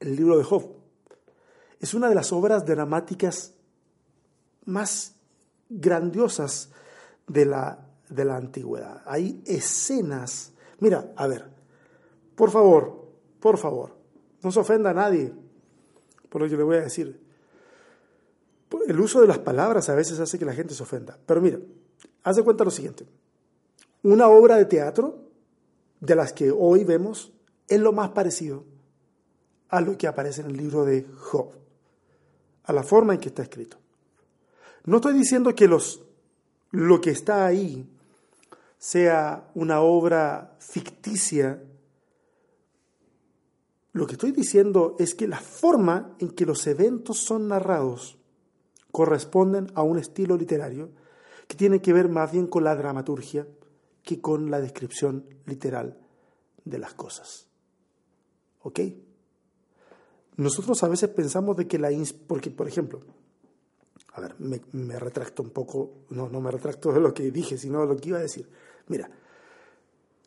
el 0.00 0.16
libro 0.16 0.36
de 0.36 0.44
Job. 0.44 0.66
Es 1.80 1.94
una 1.94 2.08
de 2.08 2.14
las 2.14 2.32
obras 2.32 2.64
dramáticas 2.66 3.54
más 4.64 5.14
grandiosas 5.68 6.70
de 7.26 7.46
la, 7.46 7.86
de 8.08 8.24
la 8.24 8.36
antigüedad. 8.36 9.02
Hay 9.06 9.42
escenas. 9.46 10.52
Mira, 10.80 11.12
a 11.16 11.26
ver, 11.26 11.46
por 12.34 12.50
favor, 12.50 13.08
por 13.40 13.58
favor, 13.58 13.96
no 14.42 14.50
se 14.50 14.60
ofenda 14.60 14.90
a 14.90 14.94
nadie 14.94 15.32
por 16.28 16.42
lo 16.42 16.48
que 16.48 16.56
le 16.56 16.62
voy 16.62 16.76
a 16.76 16.80
decir. 16.80 17.24
El 18.88 19.00
uso 19.00 19.20
de 19.20 19.28
las 19.28 19.38
palabras 19.38 19.88
a 19.88 19.94
veces 19.94 20.18
hace 20.18 20.38
que 20.38 20.44
la 20.44 20.52
gente 20.52 20.74
se 20.74 20.82
ofenda. 20.82 21.16
Pero 21.24 21.40
mira, 21.40 21.58
haz 22.24 22.36
de 22.36 22.42
cuenta 22.42 22.64
lo 22.64 22.70
siguiente. 22.70 23.06
Una 24.06 24.28
obra 24.28 24.54
de 24.54 24.66
teatro 24.66 25.18
de 25.98 26.14
las 26.14 26.32
que 26.32 26.52
hoy 26.52 26.84
vemos 26.84 27.32
es 27.66 27.80
lo 27.80 27.92
más 27.92 28.10
parecido 28.10 28.62
a 29.68 29.80
lo 29.80 29.98
que 29.98 30.06
aparece 30.06 30.42
en 30.42 30.46
el 30.46 30.56
libro 30.56 30.84
de 30.84 31.04
Job, 31.18 31.50
a 32.62 32.72
la 32.72 32.84
forma 32.84 33.14
en 33.14 33.18
que 33.18 33.30
está 33.30 33.42
escrito. 33.42 33.78
No 34.84 34.98
estoy 34.98 35.14
diciendo 35.14 35.52
que 35.56 35.66
los, 35.66 36.04
lo 36.70 37.00
que 37.00 37.10
está 37.10 37.46
ahí 37.46 37.84
sea 38.78 39.50
una 39.56 39.80
obra 39.80 40.54
ficticia. 40.60 41.64
Lo 43.90 44.06
que 44.06 44.12
estoy 44.12 44.30
diciendo 44.30 44.94
es 45.00 45.16
que 45.16 45.26
la 45.26 45.40
forma 45.40 46.14
en 46.20 46.30
que 46.30 46.46
los 46.46 46.64
eventos 46.68 47.18
son 47.18 47.48
narrados 47.48 48.16
corresponden 48.92 49.66
a 49.74 49.82
un 49.82 49.98
estilo 49.98 50.36
literario 50.36 50.90
que 51.48 51.56
tiene 51.56 51.82
que 51.82 51.92
ver 51.92 52.08
más 52.08 52.30
bien 52.30 52.46
con 52.46 52.62
la 52.62 52.76
dramaturgia 52.76 53.48
que 54.06 54.20
con 54.20 54.52
la 54.52 54.60
descripción 54.60 55.26
literal 55.46 55.98
de 56.64 56.78
las 56.78 56.94
cosas. 56.94 57.48
¿Ok? 58.62 58.80
Nosotros 60.36 60.80
a 60.84 60.88
veces 60.88 61.10
pensamos 61.10 61.56
de 61.56 61.66
que 61.66 61.76
la... 61.76 61.90
Porque, 62.28 62.52
por 62.52 62.68
ejemplo, 62.68 63.00
a 64.12 64.20
ver, 64.20 64.36
me, 64.38 64.98
retracto 65.00 65.42
un 65.42 65.50
poco, 65.50 66.04
no, 66.10 66.28
no 66.28 66.40
me 66.40 66.52
retracto 66.52 66.92
de 66.92 67.00
lo 67.00 67.12
que 67.12 67.32
dije, 67.32 67.58
sino 67.58 67.80
de 67.80 67.88
lo 67.88 67.96
que 67.96 68.10
iba 68.10 68.18
a 68.18 68.22
decir. 68.22 68.48
Mira, 68.86 69.10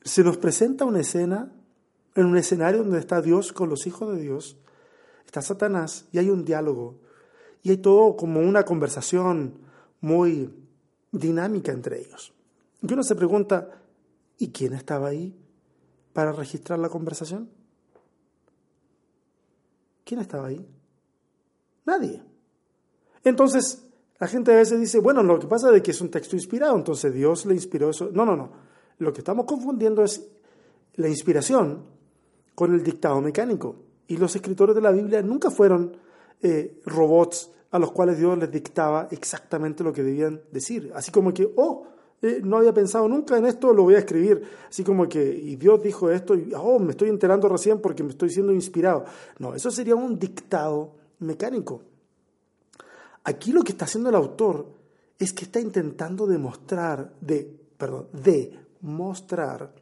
se 0.03 0.25
nos 0.25 0.35
presenta 0.35 0.83
una 0.83 0.99
escena 0.99 1.49
en 2.15 2.25
un 2.25 2.37
escenario 2.37 2.83
donde 2.83 2.99
está 2.99 3.21
Dios 3.21 3.53
con 3.53 3.69
los 3.69 3.87
hijos 3.87 4.13
de 4.13 4.21
Dios, 4.21 4.57
está 5.25 5.41
Satanás 5.41 6.09
y 6.11 6.17
hay 6.17 6.29
un 6.29 6.43
diálogo 6.43 6.99
y 7.63 7.69
hay 7.69 7.77
todo 7.77 8.17
como 8.17 8.41
una 8.41 8.65
conversación 8.65 9.53
muy 10.01 10.53
dinámica 11.13 11.71
entre 11.71 12.01
ellos. 12.01 12.33
Y 12.81 12.93
uno 12.93 13.03
se 13.03 13.15
pregunta, 13.15 13.69
¿y 14.37 14.51
quién 14.51 14.73
estaba 14.73 15.09
ahí 15.09 15.35
para 16.13 16.31
registrar 16.31 16.79
la 16.79 16.89
conversación? 16.89 17.49
¿Quién 20.05 20.21
estaba 20.21 20.47
ahí? 20.47 20.65
Nadie. 21.85 22.23
Entonces, 23.23 23.85
la 24.17 24.27
gente 24.27 24.53
a 24.53 24.57
veces 24.57 24.79
dice, 24.79 24.99
bueno, 24.99 25.23
lo 25.23 25.39
que 25.39 25.47
pasa 25.47 25.75
es 25.75 25.81
que 25.81 25.91
es 25.91 26.01
un 26.01 26.09
texto 26.09 26.35
inspirado, 26.35 26.75
entonces 26.75 27.13
Dios 27.13 27.45
le 27.45 27.53
inspiró 27.53 27.89
eso. 27.89 28.09
No, 28.11 28.25
no, 28.25 28.35
no. 28.35 28.51
Lo 28.99 29.13
que 29.13 29.19
estamos 29.19 29.45
confundiendo 29.45 30.03
es 30.03 30.27
la 30.95 31.07
inspiración 31.07 31.83
con 32.55 32.73
el 32.73 32.83
dictado 32.83 33.21
mecánico. 33.21 33.75
Y 34.07 34.17
los 34.17 34.35
escritores 34.35 34.75
de 34.75 34.81
la 34.81 34.91
Biblia 34.91 35.21
nunca 35.21 35.51
fueron 35.51 35.95
eh, 36.41 36.81
robots 36.85 37.51
a 37.71 37.79
los 37.79 37.91
cuales 37.91 38.17
Dios 38.17 38.37
les 38.37 38.51
dictaba 38.51 39.07
exactamente 39.11 39.83
lo 39.83 39.93
que 39.93 40.03
debían 40.03 40.41
decir. 40.51 40.91
Así 40.95 41.11
como 41.11 41.33
que, 41.33 41.53
oh, 41.55 41.87
eh, 42.21 42.41
no 42.43 42.57
había 42.57 42.73
pensado 42.73 43.07
nunca 43.07 43.37
en 43.37 43.45
esto, 43.45 43.73
lo 43.73 43.83
voy 43.83 43.95
a 43.95 43.99
escribir. 43.99 44.43
Así 44.69 44.83
como 44.83 45.07
que, 45.07 45.23
y 45.23 45.55
Dios 45.55 45.81
dijo 45.81 46.09
esto, 46.09 46.35
y 46.35 46.51
oh, 46.55 46.79
me 46.79 46.91
estoy 46.91 47.09
enterando 47.09 47.47
recién 47.47 47.79
porque 47.79 48.03
me 48.03 48.09
estoy 48.09 48.29
siendo 48.29 48.51
inspirado. 48.51 49.05
No, 49.39 49.55
eso 49.55 49.71
sería 49.71 49.95
un 49.95 50.19
dictado 50.19 50.95
mecánico. 51.19 51.81
Aquí 53.23 53.51
lo 53.51 53.63
que 53.63 53.71
está 53.71 53.85
haciendo 53.85 54.09
el 54.09 54.15
autor 54.15 54.67
es 55.17 55.33
que 55.33 55.45
está 55.45 55.59
intentando 55.59 56.25
demostrar, 56.25 57.13
de, 57.21 57.57
perdón, 57.77 58.07
de 58.11 58.57
mostrar 58.81 59.73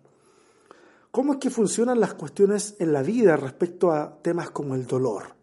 cómo 1.12 1.34
es 1.34 1.40
que 1.40 1.50
funcionan 1.50 2.00
las 2.00 2.14
cuestiones 2.16 2.76
en 2.80 2.94
la 2.94 3.02
vida 3.02 3.36
respecto 3.36 3.92
a 3.92 4.18
temas 4.22 4.52
como 4.52 4.76
el 4.76 4.86
dolor 4.86 5.36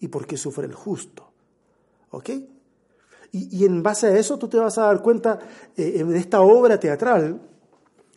y 0.00 0.08
por 0.08 0.26
qué 0.26 0.36
sufre 0.36 0.66
el 0.66 0.74
justo. 0.74 1.30
¿Ok? 2.10 2.30
Y, 3.32 3.64
en 3.64 3.82
base 3.82 4.08
a 4.08 4.18
eso 4.18 4.38
tú 4.38 4.48
te 4.48 4.58
vas 4.58 4.76
a 4.78 4.86
dar 4.86 5.02
cuenta 5.02 5.38
eh, 5.76 5.94
en 5.98 6.14
esta 6.16 6.40
obra 6.40 6.80
teatral 6.80 7.40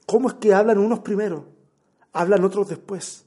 cómo 0.08 0.28
es 0.28 0.36
que 0.36 0.54
hablan 0.54 0.80
unos 0.80 1.00
primero, 1.00 1.46
hablan 2.14 2.44
otros 2.44 2.70
después. 2.70 3.26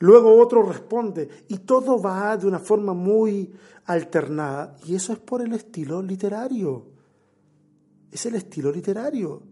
Luego 0.00 0.40
otro 0.40 0.62
responde 0.62 1.28
y 1.48 1.58
todo 1.58 2.00
va 2.00 2.36
de 2.36 2.46
una 2.46 2.58
forma 2.58 2.94
muy 2.94 3.52
alternada 3.86 4.76
y 4.84 4.94
eso 4.94 5.12
es 5.12 5.18
por 5.18 5.42
el 5.42 5.52
estilo 5.52 6.00
literario. 6.02 6.86
Es 8.10 8.24
el 8.26 8.36
estilo 8.36 8.70
literario. 8.70 9.42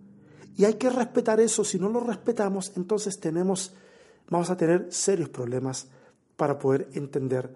Y 0.56 0.64
hay 0.64 0.74
que 0.74 0.88
respetar 0.88 1.40
eso. 1.40 1.64
Si 1.64 1.78
no 1.78 1.88
lo 1.88 2.00
respetamos, 2.00 2.72
entonces 2.76 3.20
tenemos, 3.20 3.74
vamos 4.30 4.48
a 4.48 4.56
tener 4.56 4.86
serios 4.90 5.28
problemas 5.28 5.88
para 6.36 6.58
poder 6.58 6.88
entender 6.94 7.54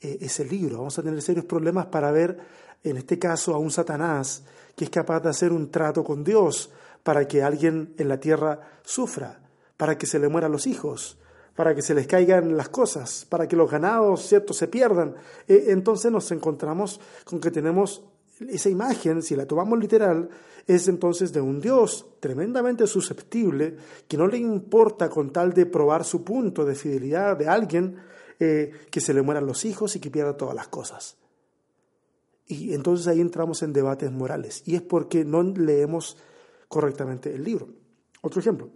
eh, 0.00 0.18
ese 0.20 0.44
libro. 0.44 0.78
Vamos 0.78 0.98
a 0.98 1.02
tener 1.02 1.22
serios 1.22 1.46
problemas 1.46 1.86
para 1.86 2.10
ver, 2.10 2.38
en 2.84 2.98
este 2.98 3.18
caso, 3.18 3.54
a 3.54 3.58
un 3.58 3.70
Satanás 3.70 4.44
que 4.76 4.84
es 4.84 4.90
capaz 4.90 5.20
de 5.20 5.30
hacer 5.30 5.52
un 5.52 5.70
trato 5.70 6.04
con 6.04 6.22
Dios 6.22 6.70
para 7.02 7.26
que 7.26 7.42
alguien 7.42 7.94
en 7.98 8.08
la 8.08 8.20
tierra 8.20 8.60
sufra, 8.82 9.40
para 9.76 9.96
que 9.98 10.06
se 10.06 10.18
le 10.18 10.28
mueran 10.28 10.52
los 10.52 10.66
hijos, 10.66 11.18
para 11.54 11.74
que 11.74 11.82
se 11.82 11.94
les 11.94 12.06
caigan 12.06 12.56
las 12.56 12.68
cosas, 12.68 13.26
para 13.28 13.46
que 13.46 13.56
los 13.56 13.70
ganados, 13.70 14.26
¿cierto?, 14.26 14.52
se 14.52 14.68
pierdan. 14.68 15.14
Eh, 15.46 15.66
entonces 15.68 16.10
nos 16.10 16.30
encontramos 16.32 17.00
con 17.24 17.40
que 17.40 17.50
tenemos 17.50 18.02
esa 18.40 18.68
imagen, 18.68 19.22
si 19.22 19.36
la 19.36 19.46
tomamos 19.46 19.78
literal, 19.78 20.28
es 20.66 20.88
entonces 20.88 21.32
de 21.32 21.40
un 21.40 21.60
Dios 21.60 22.06
tremendamente 22.20 22.86
susceptible, 22.86 23.76
que 24.08 24.16
no 24.16 24.26
le 24.26 24.38
importa 24.38 25.08
con 25.08 25.30
tal 25.30 25.52
de 25.52 25.66
probar 25.66 26.04
su 26.04 26.24
punto 26.24 26.64
de 26.64 26.74
fidelidad 26.74 27.36
de 27.36 27.48
alguien, 27.48 27.96
eh, 28.40 28.72
que 28.90 29.00
se 29.00 29.14
le 29.14 29.22
mueran 29.22 29.46
los 29.46 29.64
hijos 29.64 29.94
y 29.94 30.00
que 30.00 30.10
pierda 30.10 30.36
todas 30.36 30.54
las 30.54 30.68
cosas. 30.68 31.16
Y 32.46 32.74
entonces 32.74 33.06
ahí 33.06 33.20
entramos 33.20 33.62
en 33.62 33.72
debates 33.72 34.10
morales, 34.12 34.62
y 34.66 34.76
es 34.76 34.82
porque 34.82 35.24
no 35.24 35.42
leemos 35.42 36.16
correctamente 36.68 37.34
el 37.34 37.44
libro. 37.44 37.68
Otro 38.20 38.40
ejemplo, 38.40 38.68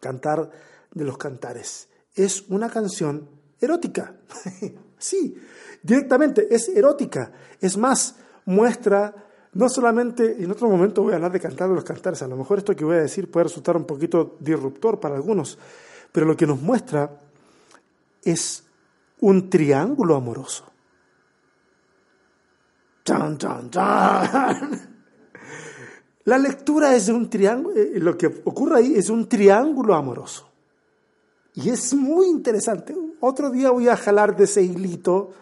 Cantar 0.00 0.50
de 0.92 1.04
los 1.04 1.16
Cantares. 1.16 1.88
Es 2.14 2.44
una 2.48 2.68
canción 2.68 3.28
erótica. 3.60 4.16
sí, 4.98 5.34
directamente 5.82 6.54
es 6.54 6.68
erótica. 6.68 7.32
Es 7.60 7.76
más, 7.76 8.16
muestra 8.44 9.24
no 9.54 9.68
solamente, 9.68 10.42
en 10.42 10.50
otro 10.50 10.68
momento 10.68 11.02
voy 11.02 11.12
a 11.12 11.16
hablar 11.16 11.32
de 11.32 11.40
cantar 11.40 11.68
de 11.68 11.76
los 11.76 11.84
cantares, 11.84 12.20
a 12.22 12.28
lo 12.28 12.36
mejor 12.36 12.58
esto 12.58 12.74
que 12.74 12.84
voy 12.84 12.96
a 12.96 13.02
decir 13.02 13.30
puede 13.30 13.44
resultar 13.44 13.76
un 13.76 13.84
poquito 13.84 14.36
disruptor 14.40 14.98
para 14.98 15.14
algunos, 15.14 15.58
pero 16.10 16.26
lo 16.26 16.36
que 16.36 16.46
nos 16.46 16.60
muestra 16.60 17.18
es 18.22 18.64
un 19.20 19.48
triángulo 19.48 20.16
amoroso. 20.16 20.73
¡Chan, 23.04 23.36
chan, 23.36 23.70
chan! 23.70 24.94
La 26.24 26.38
lectura 26.38 26.94
es 26.96 27.08
un 27.08 27.28
triángulo, 27.28 27.76
eh, 27.76 27.92
lo 27.96 28.16
que 28.16 28.26
ocurre 28.44 28.78
ahí 28.78 28.94
es 28.96 29.10
un 29.10 29.28
triángulo 29.28 29.94
amoroso. 29.94 30.50
Y 31.54 31.68
es 31.68 31.92
muy 31.92 32.26
interesante. 32.28 32.96
Otro 33.20 33.50
día 33.50 33.70
voy 33.70 33.88
a 33.88 33.96
jalar 33.96 34.34
de 34.34 34.44
ese 34.44 34.62
hilito 34.62 35.32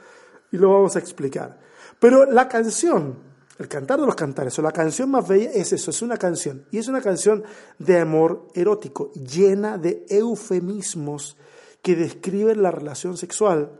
y 0.50 0.56
lo 0.56 0.72
vamos 0.72 0.96
a 0.96 0.98
explicar. 0.98 1.60
Pero 2.00 2.26
la 2.26 2.48
canción, 2.48 3.16
el 3.58 3.68
cantar 3.68 4.00
de 4.00 4.06
los 4.06 4.16
cantares, 4.16 4.58
o 4.58 4.62
la 4.62 4.72
canción 4.72 5.10
más 5.10 5.26
bella 5.28 5.50
es 5.54 5.72
eso, 5.72 5.92
es 5.92 6.02
una 6.02 6.16
canción. 6.16 6.66
Y 6.72 6.78
es 6.78 6.88
una 6.88 7.00
canción 7.00 7.44
de 7.78 8.00
amor 8.00 8.48
erótico, 8.52 9.12
llena 9.12 9.78
de 9.78 10.04
eufemismos 10.08 11.36
que 11.80 11.94
describen 11.94 12.60
la 12.60 12.72
relación 12.72 13.16
sexual 13.16 13.70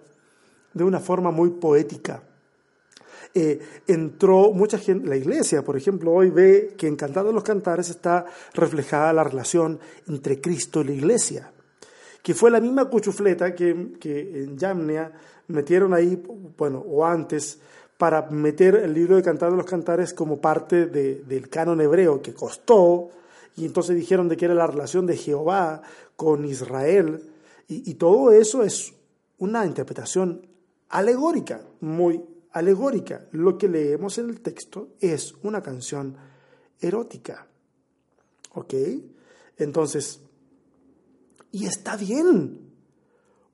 de 0.73 0.85
una 0.85 1.01
forma 1.01 1.33
muy 1.33 1.51
poética. 1.51 2.23
Eh, 3.35 3.61
entró 3.87 4.53
mucha 4.53 4.79
gente, 4.79 5.09
la 5.09 5.17
iglesia, 5.17 5.63
por 5.63 5.77
ejemplo, 5.77 6.13
hoy 6.13 6.31
ve 6.31 6.75
que 6.77 6.87
en 6.87 6.97
Cantar 6.97 7.25
de 7.25 7.33
los 7.33 7.43
Cantares 7.43 7.89
está 7.89 8.27
reflejada 8.53 9.13
la 9.13 9.25
relación 9.25 9.81
entre 10.07 10.41
Cristo 10.41 10.83
y 10.83 10.85
la 10.85 10.93
iglesia, 10.93 11.53
que 12.23 12.35
fue 12.35 12.51
la 12.51 12.61
misma 12.61 12.91
cuchufleta 12.91 13.55
que, 13.55 13.95
que 13.99 14.45
en 14.45 14.59
Yamnia 14.59 15.13
metieron 15.49 15.95
ahí, 15.95 16.23
bueno, 16.59 16.85
o 16.87 17.07
antes, 17.07 17.59
para 17.97 18.23
meter 18.31 18.75
el 18.75 18.93
libro 18.93 19.17
de 19.17 19.23
Cantar 19.23 19.51
de 19.51 19.57
los 19.57 19.67
Cantares 19.67 20.13
como 20.13 20.41
parte 20.41 20.87
del 20.87 21.49
canon 21.49 21.81
hebreo, 21.81 22.21
que 22.21 22.35
costó, 22.35 23.11
y 23.57 23.65
entonces 23.65 23.97
dijeron 23.97 24.29
de 24.29 24.37
que 24.37 24.47
era 24.47 24.55
la 24.55 24.67
relación 24.67 25.07
de 25.07 25.17
Jehová 25.17 25.83
con 26.17 26.45
Israel, 26.45 27.23
y, 27.69 27.95
todo 27.95 28.33
eso 28.33 28.63
es 28.63 28.93
una 29.39 29.65
interpretación 29.65 30.47
alegórica, 30.91 31.63
muy 31.81 32.21
alegórica. 32.53 33.27
Lo 33.33 33.59
que 33.59 33.69
leemos 33.69 34.19
en 34.19 34.29
el 34.29 34.41
texto 34.41 34.91
es 35.01 35.35
una 35.43 35.63
canción 35.63 36.17
erótica. 36.81 37.47
¿Ok? 38.55 38.75
Entonces, 39.57 40.21
y 41.51 41.67
está 41.67 41.97
bien, 41.97 42.73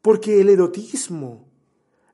porque 0.03 0.41
el 0.41 0.49
erotismo 0.49 1.49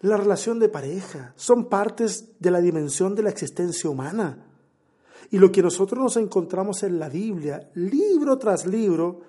la 0.04 0.18
relación 0.18 0.58
de 0.58 0.68
pareja, 0.68 1.32
son 1.34 1.70
partes 1.70 2.38
de 2.38 2.50
la 2.50 2.60
dimensión 2.60 3.14
de 3.14 3.22
la 3.22 3.30
existencia 3.30 3.88
humana. 3.88 4.36
Y 5.30 5.38
lo 5.38 5.50
que 5.50 5.62
nosotros 5.62 5.98
nos 5.98 6.18
encontramos 6.18 6.82
en 6.82 6.98
la 6.98 7.08
Biblia, 7.08 7.70
libro 7.72 8.36
tras 8.36 8.66
libro, 8.66 9.22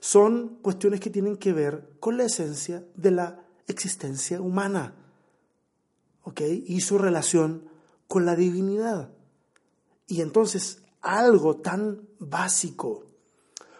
son 0.00 0.56
cuestiones 0.62 1.00
que 1.00 1.10
tienen 1.10 1.36
que 1.36 1.52
ver 1.52 1.96
con 2.00 2.16
la 2.16 2.24
esencia 2.24 2.82
de 2.94 3.10
la 3.10 3.44
existencia 3.66 4.40
humana. 4.40 4.94
Y 6.38 6.80
su 6.80 6.98
relación 6.98 7.68
con 8.08 8.26
la 8.26 8.36
divinidad. 8.36 9.10
Y 10.06 10.22
entonces 10.22 10.82
algo 11.00 11.56
tan 11.58 12.08
básico 12.18 13.04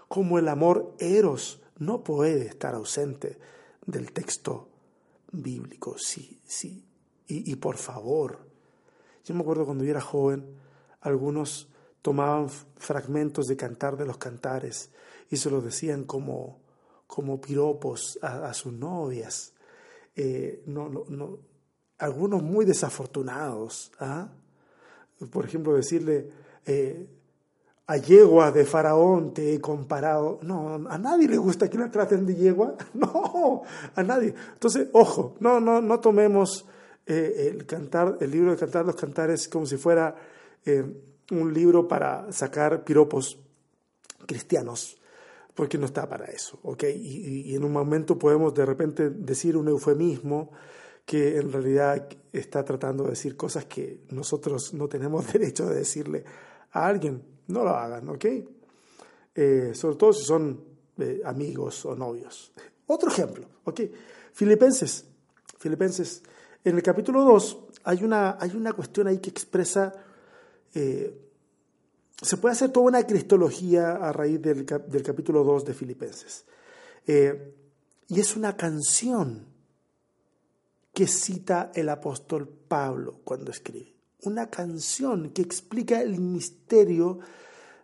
como 0.08 0.38
el 0.38 0.48
amor 0.48 0.94
eros 0.98 1.60
no 1.78 2.02
puede 2.02 2.46
estar 2.46 2.74
ausente 2.74 3.38
del 3.84 4.12
texto 4.12 4.68
bíblico, 5.32 5.96
sí, 5.98 6.40
sí. 6.44 6.84
Y, 7.28 7.56
por 7.56 7.76
favor, 7.76 8.38
yo 9.24 9.34
me 9.34 9.40
acuerdo 9.40 9.64
cuando 9.64 9.82
yo 9.82 9.90
era 9.90 10.00
joven, 10.00 10.46
algunos 11.00 11.68
tomaban 12.00 12.48
fragmentos 12.48 13.46
de 13.46 13.56
cantar 13.56 13.96
de 13.96 14.06
los 14.06 14.16
cantares 14.16 14.92
y 15.28 15.36
se 15.36 15.50
los 15.50 15.64
decían 15.64 16.04
como, 16.04 16.60
como 17.08 17.40
piropos 17.40 18.20
a, 18.22 18.54
sus 18.54 18.72
novias. 18.72 19.54
Eh, 20.14 20.62
no, 20.66 20.88
no, 20.88 21.04
no, 21.08 21.40
algunos 21.98 22.42
muy 22.42 22.64
desafortunados. 22.64 23.92
¿ah? 24.00 24.28
Por 25.30 25.44
ejemplo, 25.44 25.74
decirle, 25.74 26.30
eh, 26.64 27.06
a 27.86 27.96
yegua 27.98 28.50
de 28.50 28.64
Faraón 28.64 29.32
te 29.32 29.54
he 29.54 29.60
comparado. 29.60 30.40
No, 30.42 30.74
a 30.88 30.98
nadie 30.98 31.28
le 31.28 31.36
gusta 31.36 31.70
que 31.70 31.78
la 31.78 31.90
traten 31.90 32.26
de 32.26 32.34
yegua. 32.34 32.76
No, 32.94 33.62
a 33.94 34.02
nadie. 34.02 34.34
Entonces, 34.54 34.88
ojo, 34.92 35.36
no, 35.40 35.60
no, 35.60 35.80
no 35.80 36.00
tomemos 36.00 36.66
eh, 37.06 37.52
el 37.52 37.66
cantar, 37.66 38.18
el 38.20 38.30
libro 38.30 38.50
de 38.50 38.56
cantar 38.56 38.84
los 38.84 38.96
cantares 38.96 39.48
como 39.48 39.66
si 39.66 39.76
fuera 39.76 40.16
eh, 40.64 40.84
un 41.30 41.54
libro 41.54 41.86
para 41.86 42.30
sacar 42.32 42.84
piropos 42.84 43.38
cristianos, 44.26 44.98
porque 45.54 45.78
no 45.78 45.86
está 45.86 46.08
para 46.08 46.26
eso, 46.26 46.58
¿ok? 46.62 46.84
Y, 46.84 47.50
y 47.50 47.54
en 47.54 47.64
un 47.64 47.72
momento 47.72 48.18
podemos 48.18 48.54
de 48.54 48.66
repente 48.66 49.10
decir 49.10 49.56
un 49.56 49.68
eufemismo 49.68 50.50
que 51.06 51.38
en 51.38 51.52
realidad 51.52 52.08
está 52.32 52.64
tratando 52.64 53.04
de 53.04 53.10
decir 53.10 53.36
cosas 53.36 53.64
que 53.66 54.00
nosotros 54.10 54.74
no 54.74 54.88
tenemos 54.88 55.32
derecho 55.32 55.66
de 55.66 55.76
decirle 55.76 56.24
a 56.72 56.86
alguien 56.86 57.22
no 57.46 57.62
lo 57.62 57.70
hagan, 57.70 58.08
¿ok? 58.08 58.24
Eh, 59.34 59.70
sobre 59.72 59.96
todo 59.96 60.12
si 60.12 60.24
son 60.24 60.64
eh, 60.98 61.20
amigos 61.24 61.86
o 61.86 61.94
novios. 61.94 62.52
Otro 62.88 63.08
ejemplo, 63.08 63.46
¿ok? 63.64 63.82
Filipenses. 64.32 65.04
Filipenses. 65.58 66.22
En 66.64 66.74
el 66.74 66.82
capítulo 66.82 67.22
2 67.22 67.58
hay 67.84 68.02
una, 68.02 68.36
hay 68.40 68.50
una 68.56 68.72
cuestión 68.72 69.06
ahí 69.06 69.18
que 69.18 69.30
expresa, 69.30 69.92
eh, 70.74 71.22
se 72.20 72.36
puede 72.38 72.54
hacer 72.54 72.70
toda 72.70 72.86
una 72.86 73.06
cristología 73.06 73.92
a 73.92 74.12
raíz 74.12 74.42
del, 74.42 74.66
del 74.66 75.02
capítulo 75.04 75.44
2 75.44 75.66
de 75.66 75.74
Filipenses. 75.74 76.44
y 77.06 78.20
es 78.20 78.36
una 78.36 78.56
canción 78.56 79.55
que 80.96 81.06
cita 81.06 81.72
el 81.74 81.90
apóstol 81.90 82.48
Pablo 82.48 83.20
cuando 83.22 83.50
escribe 83.50 83.96
una 84.22 84.48
canción 84.48 85.28
que 85.28 85.42
explica 85.42 86.00
el 86.00 86.18
misterio 86.18 87.18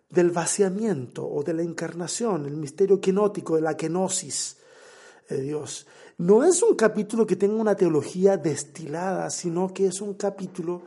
del 0.09 0.31
vaciamiento 0.31 1.23
o 1.23 1.43
de 1.43 1.53
la 1.53 1.61
encarnación, 1.61 2.47
el 2.47 2.57
misterio 2.57 2.99
kenótico, 2.99 3.55
de 3.55 3.61
la 3.61 3.77
kenosis 3.77 4.57
de 5.29 5.41
Dios. 5.41 5.85
No 6.17 6.43
es 6.43 6.63
un 6.63 6.75
capítulo 6.75 7.27
que 7.27 7.35
tenga 7.35 7.53
una 7.53 7.75
teología 7.75 8.35
destilada, 8.35 9.29
sino 9.29 9.71
que 9.71 9.85
es 9.85 10.01
un 10.01 10.15
capítulo 10.15 10.81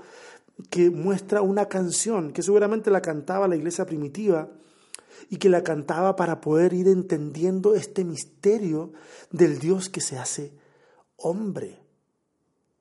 que 0.68 0.90
muestra 0.90 1.42
una 1.42 1.66
canción 1.68 2.32
que 2.32 2.42
seguramente 2.42 2.90
la 2.90 3.02
cantaba 3.02 3.46
la 3.46 3.54
iglesia 3.54 3.86
primitiva 3.86 4.50
y 5.30 5.36
que 5.36 5.48
la 5.48 5.62
cantaba 5.62 6.16
para 6.16 6.40
poder 6.40 6.72
ir 6.72 6.88
entendiendo 6.88 7.76
este 7.76 8.04
misterio 8.04 8.92
del 9.30 9.60
Dios 9.60 9.88
que 9.88 10.00
se 10.00 10.18
hace 10.18 10.52
hombre. 11.18 11.85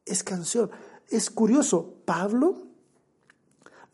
Es 0.06 0.24
canción. 0.24 0.70
Es 1.10 1.30
curioso, 1.30 1.96
Pablo 2.06 2.68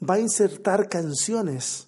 va 0.08 0.16
a 0.16 0.20
insertar 0.20 0.90
canciones 0.90 1.88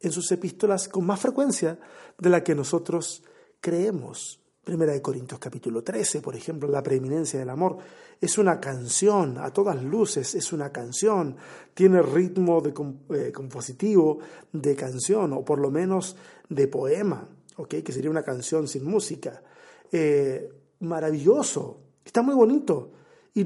en 0.00 0.10
sus 0.10 0.30
epístolas 0.32 0.88
con 0.88 1.06
más 1.06 1.20
frecuencia 1.20 1.78
de 2.18 2.30
la 2.30 2.42
que 2.42 2.54
nosotros 2.54 3.22
creemos. 3.60 4.40
Primera 4.64 4.92
de 4.92 5.02
Corintios 5.02 5.40
capítulo 5.40 5.82
13, 5.82 6.20
por 6.20 6.36
ejemplo, 6.36 6.68
la 6.68 6.82
preeminencia 6.82 7.38
del 7.38 7.50
amor, 7.50 7.78
es 8.20 8.38
una 8.38 8.60
canción, 8.60 9.38
a 9.38 9.52
todas 9.52 9.82
luces 9.82 10.36
es 10.36 10.52
una 10.52 10.70
canción, 10.70 11.36
tiene 11.74 12.00
ritmo 12.00 12.60
de, 12.60 12.72
eh, 13.10 13.32
compositivo 13.32 14.20
de 14.52 14.76
canción, 14.76 15.32
o 15.32 15.44
por 15.44 15.58
lo 15.58 15.70
menos 15.72 16.16
de 16.48 16.68
poema, 16.68 17.28
¿okay? 17.56 17.82
que 17.82 17.92
sería 17.92 18.10
una 18.10 18.22
canción 18.22 18.68
sin 18.68 18.84
música. 18.84 19.42
Eh, 19.90 20.48
maravilloso, 20.78 21.80
está 22.04 22.22
muy 22.22 22.36
bonito. 22.36 22.92
Y 23.34 23.44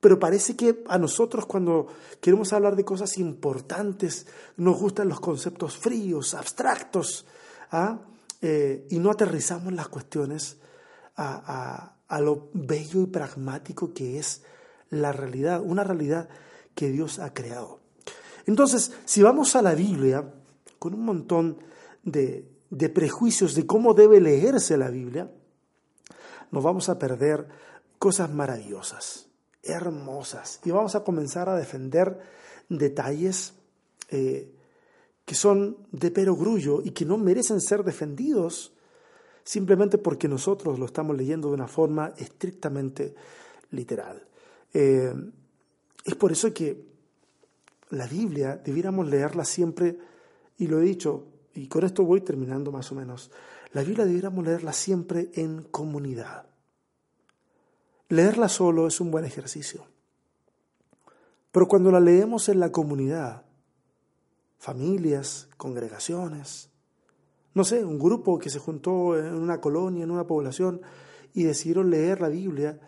pero 0.00 0.18
parece 0.18 0.54
que 0.54 0.84
a 0.86 0.98
nosotros 0.98 1.46
cuando 1.46 1.88
queremos 2.20 2.52
hablar 2.52 2.76
de 2.76 2.84
cosas 2.84 3.18
importantes 3.18 4.26
nos 4.56 4.78
gustan 4.78 5.08
los 5.08 5.18
conceptos 5.18 5.76
fríos, 5.76 6.34
abstractos, 6.34 7.26
¿ah? 7.72 7.98
eh, 8.40 8.86
y 8.90 8.98
no 9.00 9.10
aterrizamos 9.10 9.72
las 9.72 9.88
cuestiones 9.88 10.58
a, 11.16 11.94
a 12.06 12.20
lo 12.20 12.48
bello 12.52 13.02
y 13.02 13.06
pragmático 13.06 13.92
que 13.92 14.20
es 14.20 14.42
la 14.90 15.10
realidad, 15.10 15.60
una 15.62 15.82
realidad 15.82 16.28
que 16.76 16.90
Dios 16.90 17.18
ha 17.18 17.34
creado. 17.34 17.80
Entonces, 18.46 18.92
si 19.04 19.20
vamos 19.22 19.56
a 19.56 19.62
la 19.62 19.74
Biblia 19.74 20.32
con 20.78 20.94
un 20.94 21.04
montón 21.04 21.58
de, 22.04 22.48
de 22.70 22.88
prejuicios 22.88 23.56
de 23.56 23.66
cómo 23.66 23.94
debe 23.94 24.20
leerse 24.20 24.76
la 24.76 24.90
Biblia, 24.90 25.28
nos 26.52 26.62
vamos 26.62 26.88
a 26.88 26.98
perder 26.98 27.48
cosas 27.98 28.30
maravillosas, 28.30 29.28
hermosas, 29.62 30.60
y 30.64 30.70
vamos 30.70 30.94
a 30.94 31.04
comenzar 31.04 31.48
a 31.48 31.56
defender 31.56 32.18
detalles 32.68 33.54
eh, 34.08 34.52
que 35.24 35.34
son 35.34 35.76
de 35.92 36.10
perogrullo 36.10 36.80
y 36.82 36.92
que 36.92 37.04
no 37.04 37.18
merecen 37.18 37.60
ser 37.60 37.84
defendidos 37.84 38.72
simplemente 39.44 39.98
porque 39.98 40.28
nosotros 40.28 40.78
lo 40.78 40.86
estamos 40.86 41.16
leyendo 41.16 41.48
de 41.48 41.54
una 41.54 41.68
forma 41.68 42.12
estrictamente 42.16 43.14
literal. 43.70 44.22
Eh, 44.72 45.12
es 46.04 46.14
por 46.14 46.32
eso 46.32 46.52
que 46.52 46.84
la 47.90 48.06
Biblia 48.06 48.56
debiéramos 48.56 49.08
leerla 49.08 49.44
siempre, 49.44 49.98
y 50.58 50.66
lo 50.66 50.80
he 50.80 50.84
dicho, 50.84 51.26
y 51.54 51.66
con 51.68 51.84
esto 51.84 52.04
voy 52.04 52.20
terminando 52.20 52.72
más 52.72 52.92
o 52.92 52.94
menos, 52.94 53.30
la 53.72 53.82
Biblia 53.82 54.04
debiéramos 54.04 54.44
leerla 54.44 54.72
siempre 54.72 55.30
en 55.34 55.62
comunidad. 55.64 56.47
Leerla 58.08 58.48
solo 58.48 58.86
es 58.86 59.00
un 59.00 59.10
buen 59.10 59.24
ejercicio. 59.24 59.86
Pero 61.52 61.68
cuando 61.68 61.90
la 61.90 62.00
leemos 62.00 62.48
en 62.48 62.60
la 62.60 62.72
comunidad, 62.72 63.44
familias, 64.58 65.48
congregaciones, 65.56 66.70
no 67.54 67.64
sé, 67.64 67.84
un 67.84 67.98
grupo 67.98 68.38
que 68.38 68.50
se 68.50 68.58
juntó 68.58 69.18
en 69.18 69.34
una 69.34 69.60
colonia, 69.60 70.04
en 70.04 70.10
una 70.10 70.26
población 70.26 70.80
y 71.34 71.44
decidieron 71.44 71.90
leer 71.90 72.20
la 72.20 72.28
Biblia, 72.28 72.80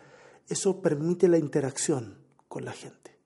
eso 0.48 0.80
permite 0.80 1.28
la 1.28 1.38
interacción 1.38 2.18
con 2.48 2.64
la 2.64 2.72
gente 2.72 3.18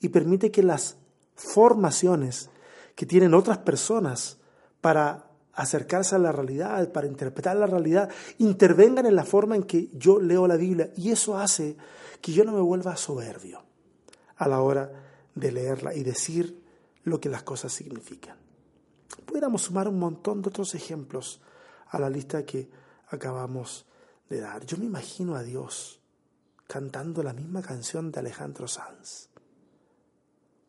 y 0.00 0.08
permite 0.08 0.50
que 0.50 0.62
las 0.62 0.96
formaciones 1.34 2.50
que 2.94 3.06
tienen 3.06 3.34
otras 3.34 3.58
personas 3.58 4.38
para 4.80 5.31
acercarse 5.54 6.14
a 6.14 6.18
la 6.18 6.32
realidad, 6.32 6.90
para 6.92 7.06
interpretar 7.06 7.56
la 7.56 7.66
realidad, 7.66 8.10
intervengan 8.38 9.06
en 9.06 9.16
la 9.16 9.24
forma 9.24 9.56
en 9.56 9.64
que 9.64 9.88
yo 9.92 10.20
leo 10.20 10.46
la 10.46 10.56
Biblia. 10.56 10.90
Y 10.96 11.10
eso 11.10 11.38
hace 11.38 11.76
que 12.20 12.32
yo 12.32 12.44
no 12.44 12.52
me 12.52 12.60
vuelva 12.60 12.96
soberbio 12.96 13.62
a 14.36 14.48
la 14.48 14.60
hora 14.60 14.90
de 15.34 15.52
leerla 15.52 15.94
y 15.94 16.02
decir 16.02 16.62
lo 17.04 17.20
que 17.20 17.28
las 17.28 17.42
cosas 17.42 17.72
significan. 17.72 18.36
Pudiéramos 19.26 19.62
sumar 19.62 19.88
un 19.88 19.98
montón 19.98 20.42
de 20.42 20.48
otros 20.48 20.74
ejemplos 20.74 21.40
a 21.88 21.98
la 21.98 22.08
lista 22.08 22.44
que 22.44 22.70
acabamos 23.08 23.86
de 24.28 24.40
dar. 24.40 24.64
Yo 24.64 24.78
me 24.78 24.86
imagino 24.86 25.34
a 25.34 25.42
Dios 25.42 26.00
cantando 26.66 27.22
la 27.22 27.34
misma 27.34 27.60
canción 27.60 28.10
de 28.10 28.20
Alejandro 28.20 28.66
Sanz. 28.66 29.28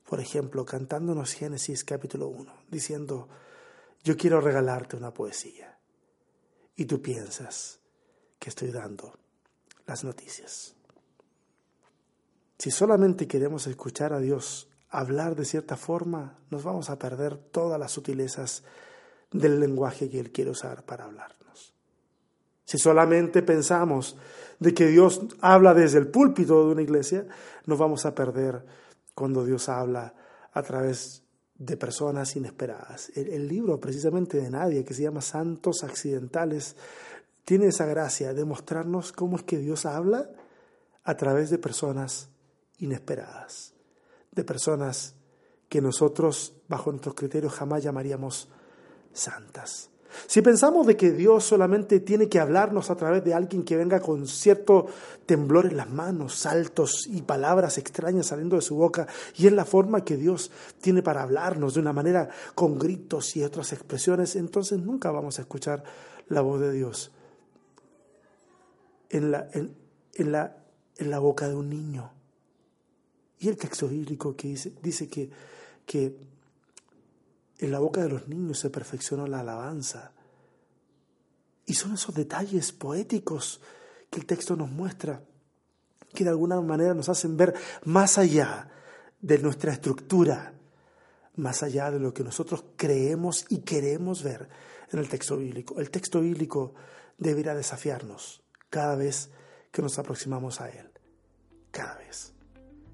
Por 0.06 0.20
ejemplo, 0.20 0.66
cantándonos 0.66 1.34
Génesis 1.34 1.86
capítulo 1.86 2.28
1, 2.28 2.52
diciendo, 2.70 3.30
yo 4.04 4.18
quiero 4.18 4.42
regalarte 4.42 4.96
una 4.96 5.14
poesía. 5.14 5.78
Y 6.76 6.86
tú 6.86 7.02
piensas 7.02 7.80
que 8.40 8.50
estoy 8.50 8.72
dando 8.72 9.14
las 9.86 10.04
noticias. 10.04 10.76
Si 12.58 12.72
solamente 12.72 13.28
queremos 13.28 13.68
escuchar 13.68 14.14
a 14.14 14.20
Dios 14.20 14.70
hablar 14.90 15.36
de 15.36 15.46
cierta 15.46 15.76
forma, 15.76 16.38
nos 16.50 16.64
vamos 16.64 16.90
a 16.90 17.00
perder 17.00 17.38
todas 17.38 17.80
las 17.80 17.92
sutilezas 17.92 18.64
del 19.32 19.60
lenguaje 19.60 20.10
que 20.10 20.20
Él 20.20 20.32
quiere 20.32 20.52
usar 20.52 20.84
para 20.84 21.06
hablarnos. 21.06 21.74
Si 22.66 22.78
solamente 22.78 23.42
pensamos 23.42 24.16
de 24.60 24.74
que 24.74 24.88
Dios 24.88 25.22
habla 25.42 25.74
desde 25.74 25.98
el 25.98 26.08
púlpito 26.08 26.66
de 26.66 26.72
una 26.72 26.82
iglesia, 26.82 27.28
nos 27.66 27.78
vamos 27.78 28.06
a 28.06 28.16
perder 28.16 28.64
cuando 29.16 29.44
Dios 29.44 29.68
habla 29.70 30.14
a 30.54 30.62
través 30.62 31.23
de 31.66 31.78
personas 31.78 32.36
inesperadas. 32.36 33.10
El, 33.16 33.48
libro 33.48 33.80
precisamente 33.80 34.40
de 34.42 34.50
Nadie, 34.50 34.84
que 34.84 34.94
se 34.94 35.04
llama 35.04 35.22
Santos 35.22 35.84
Accidentales, 35.84 36.76
tiene 37.46 37.68
esa 37.68 37.86
gracia 37.86 38.34
de 38.34 38.46
mostrarnos 38.46 39.12
cómo 39.12 39.38
es 39.38 39.44
que 39.44 39.58
Dios 39.58 39.86
habla 39.86 40.30
a 41.04 41.16
través 41.16 41.50
de 41.50 41.58
personas 41.58 42.30
inesperadas, 42.80 43.74
de 44.32 44.44
personas 44.44 45.16
que 45.70 45.82
nosotros, 45.82 46.54
bajo 46.68 46.92
nuestros 46.92 47.16
criterios, 47.16 47.54
jamás 47.54 47.84
llamaríamos 47.84 48.50
santas. 49.14 49.90
Si 50.28 50.42
pensamos 50.42 50.88
de 50.88 50.98
que 50.98 51.12
Dios 51.12 51.44
solamente 51.44 52.00
tiene 52.00 52.30
que 52.30 52.40
hablarnos 52.40 52.90
a 52.90 52.96
través 52.96 53.24
de 53.24 53.34
alguien 53.34 53.64
que 53.64 53.78
venga 53.78 54.00
con 54.00 54.28
cierto 54.28 54.88
temblor 55.26 55.66
en 55.66 55.78
las 55.78 55.90
manos, 55.90 56.36
saltos 56.36 57.08
y 57.08 57.22
palabras 57.22 57.78
extrañas 57.78 58.28
saliendo 58.28 58.56
de 58.56 58.62
su 58.62 58.76
boca, 58.76 59.08
y 59.36 59.48
es 59.48 59.54
la 59.54 59.66
forma 59.66 60.04
que 60.04 60.18
Dios 60.18 60.52
tiene 60.82 61.02
para 61.02 61.24
hablarnos 61.24 61.74
de 61.74 61.80
una 61.80 61.94
manera 61.94 62.30
con 62.56 62.78
gritos 62.78 63.36
y 63.36 63.44
otras 63.44 63.74
expresiones, 63.74 64.36
entonces 64.36 64.80
nunca 64.80 65.12
vamos 65.12 65.40
a 65.40 65.42
escuchar 65.42 65.84
la 66.28 66.42
voz 66.42 66.62
de 66.62 66.72
Dios 66.72 67.12
en 69.10 69.32
la, 69.32 69.48
en, 69.54 70.32
la, 70.32 70.58
en 70.98 71.10
la 71.10 71.20
boca 71.20 71.48
de 71.48 71.56
un 71.56 71.70
niño. 71.70 72.12
Y 73.40 73.50
el 73.50 73.58
texto 73.58 73.88
bíblico 73.88 74.36
que 74.36 74.48
dice, 74.48 74.74
dice 74.82 75.08
que, 75.08 75.30
que 75.86 76.16
en 77.60 77.72
la 77.72 77.80
boca 77.80 78.02
de 78.02 78.10
los 78.10 78.28
niños 78.28 78.60
se 78.60 78.70
perfeccionó 78.70 79.28
la 79.28 79.40
alabanza. 79.40 80.12
Y 81.66 81.76
son 81.76 81.94
esos 81.94 82.14
detalles 82.14 82.72
poéticos 82.72 83.62
que 84.10 84.20
el 84.20 84.26
texto 84.26 84.56
nos 84.56 84.70
muestra, 84.70 85.24
que 86.14 86.24
de 86.24 86.30
alguna 86.30 86.60
manera 86.62 86.94
nos 86.94 87.10
hacen 87.10 87.38
ver 87.38 87.54
más 87.86 88.18
allá 88.18 88.70
de 89.22 89.40
nuestra 89.40 89.72
estructura, 89.72 90.54
más 91.36 91.64
allá 91.64 91.90
de 91.90 92.00
lo 92.00 92.14
que 92.14 92.24
nosotros 92.24 92.66
creemos 92.76 93.46
y 93.50 93.60
queremos 93.60 94.22
ver 94.24 94.50
en 94.92 95.00
el 95.00 95.10
texto 95.10 95.38
bíblico. 95.38 95.80
El 95.80 95.90
texto 95.90 96.22
bíblico 96.22 96.74
deberá 97.18 97.56
desafiarnos 97.56 98.44
cada 98.70 98.96
vez 98.96 99.30
que 99.72 99.82
nos 99.82 99.98
aproximamos 99.98 100.62
a 100.62 100.70
él. 100.70 100.92
Cada 101.72 101.96
vez 101.96 102.33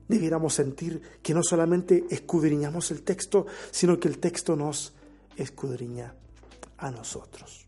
debiéramos 0.10 0.56
sentir 0.56 1.02
que 1.22 1.34
no 1.34 1.42
solamente 1.44 2.04
escudriñamos 2.10 2.92
el 2.92 3.04
texto, 3.04 3.46
sino 3.72 3.98
que 3.98 4.10
el 4.10 4.18
texto 4.18 4.56
nos 4.56 4.92
escudriña 5.38 6.14
a 6.80 6.92
nosotros. 6.92 7.66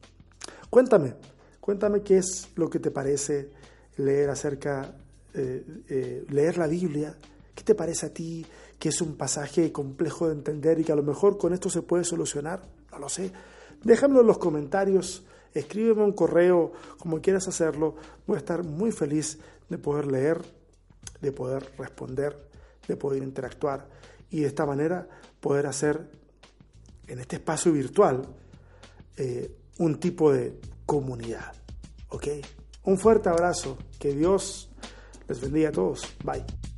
Cuéntame, 0.70 1.14
cuéntame 1.62 2.02
qué 2.02 2.18
es 2.18 2.50
lo 2.56 2.70
que 2.70 2.80
te 2.80 2.92
parece 2.92 3.52
leer 3.98 4.32
acerca, 4.32 4.94
eh, 5.34 5.64
eh, 5.88 6.26
leer 6.30 6.58
la 6.58 6.68
Biblia, 6.68 7.16
qué 7.54 7.64
te 7.64 7.76
parece 7.76 8.08
a 8.08 8.14
ti 8.14 8.46
que 8.80 8.90
es 8.90 9.00
un 9.00 9.16
pasaje 9.16 9.72
complejo 9.72 10.28
de 10.28 10.34
entender 10.34 10.80
y 10.80 10.84
que 10.84 10.92
a 10.92 10.96
lo 10.96 11.04
mejor 11.04 11.38
con 11.38 11.54
esto 11.54 11.70
se 11.70 11.84
puede 11.84 12.04
solucionar, 12.04 12.64
no 12.92 12.98
lo 12.98 13.10
sé. 13.10 13.32
Déjamelo 13.84 14.22
en 14.22 14.28
los 14.28 14.40
comentarios, 14.40 15.24
escríbeme 15.54 16.02
un 16.02 16.14
correo, 16.14 16.72
como 16.98 17.22
quieras 17.22 17.48
hacerlo, 17.48 17.96
voy 18.26 18.38
a 18.38 18.40
estar 18.40 18.64
muy 18.64 18.92
feliz 18.92 19.38
de 19.70 19.78
poder 19.78 20.08
leer 20.08 20.42
de 21.22 21.32
poder 21.32 21.72
responder, 21.78 22.38
de 22.88 22.96
poder 22.98 23.24
interactuar 23.24 23.88
y 24.30 24.42
de 24.42 24.48
esta 24.48 24.66
manera 24.66 25.08
poder 25.40 25.68
hacer 25.68 26.10
en 27.08 27.20
este 27.20 27.36
espacio 27.38 27.72
virtual 27.72 28.26
eh, 29.18 29.56
un 29.80 30.00
tipo 30.00 30.32
de 30.32 30.60
comunidad. 30.86 31.54
¿Ok? 32.10 32.28
Un 32.84 32.98
fuerte 32.98 33.30
abrazo. 33.30 33.78
Que 34.00 34.14
Dios 34.14 34.70
les 35.28 35.40
bendiga 35.40 35.70
a 35.70 35.72
todos. 35.72 36.04
Bye. 36.24 36.71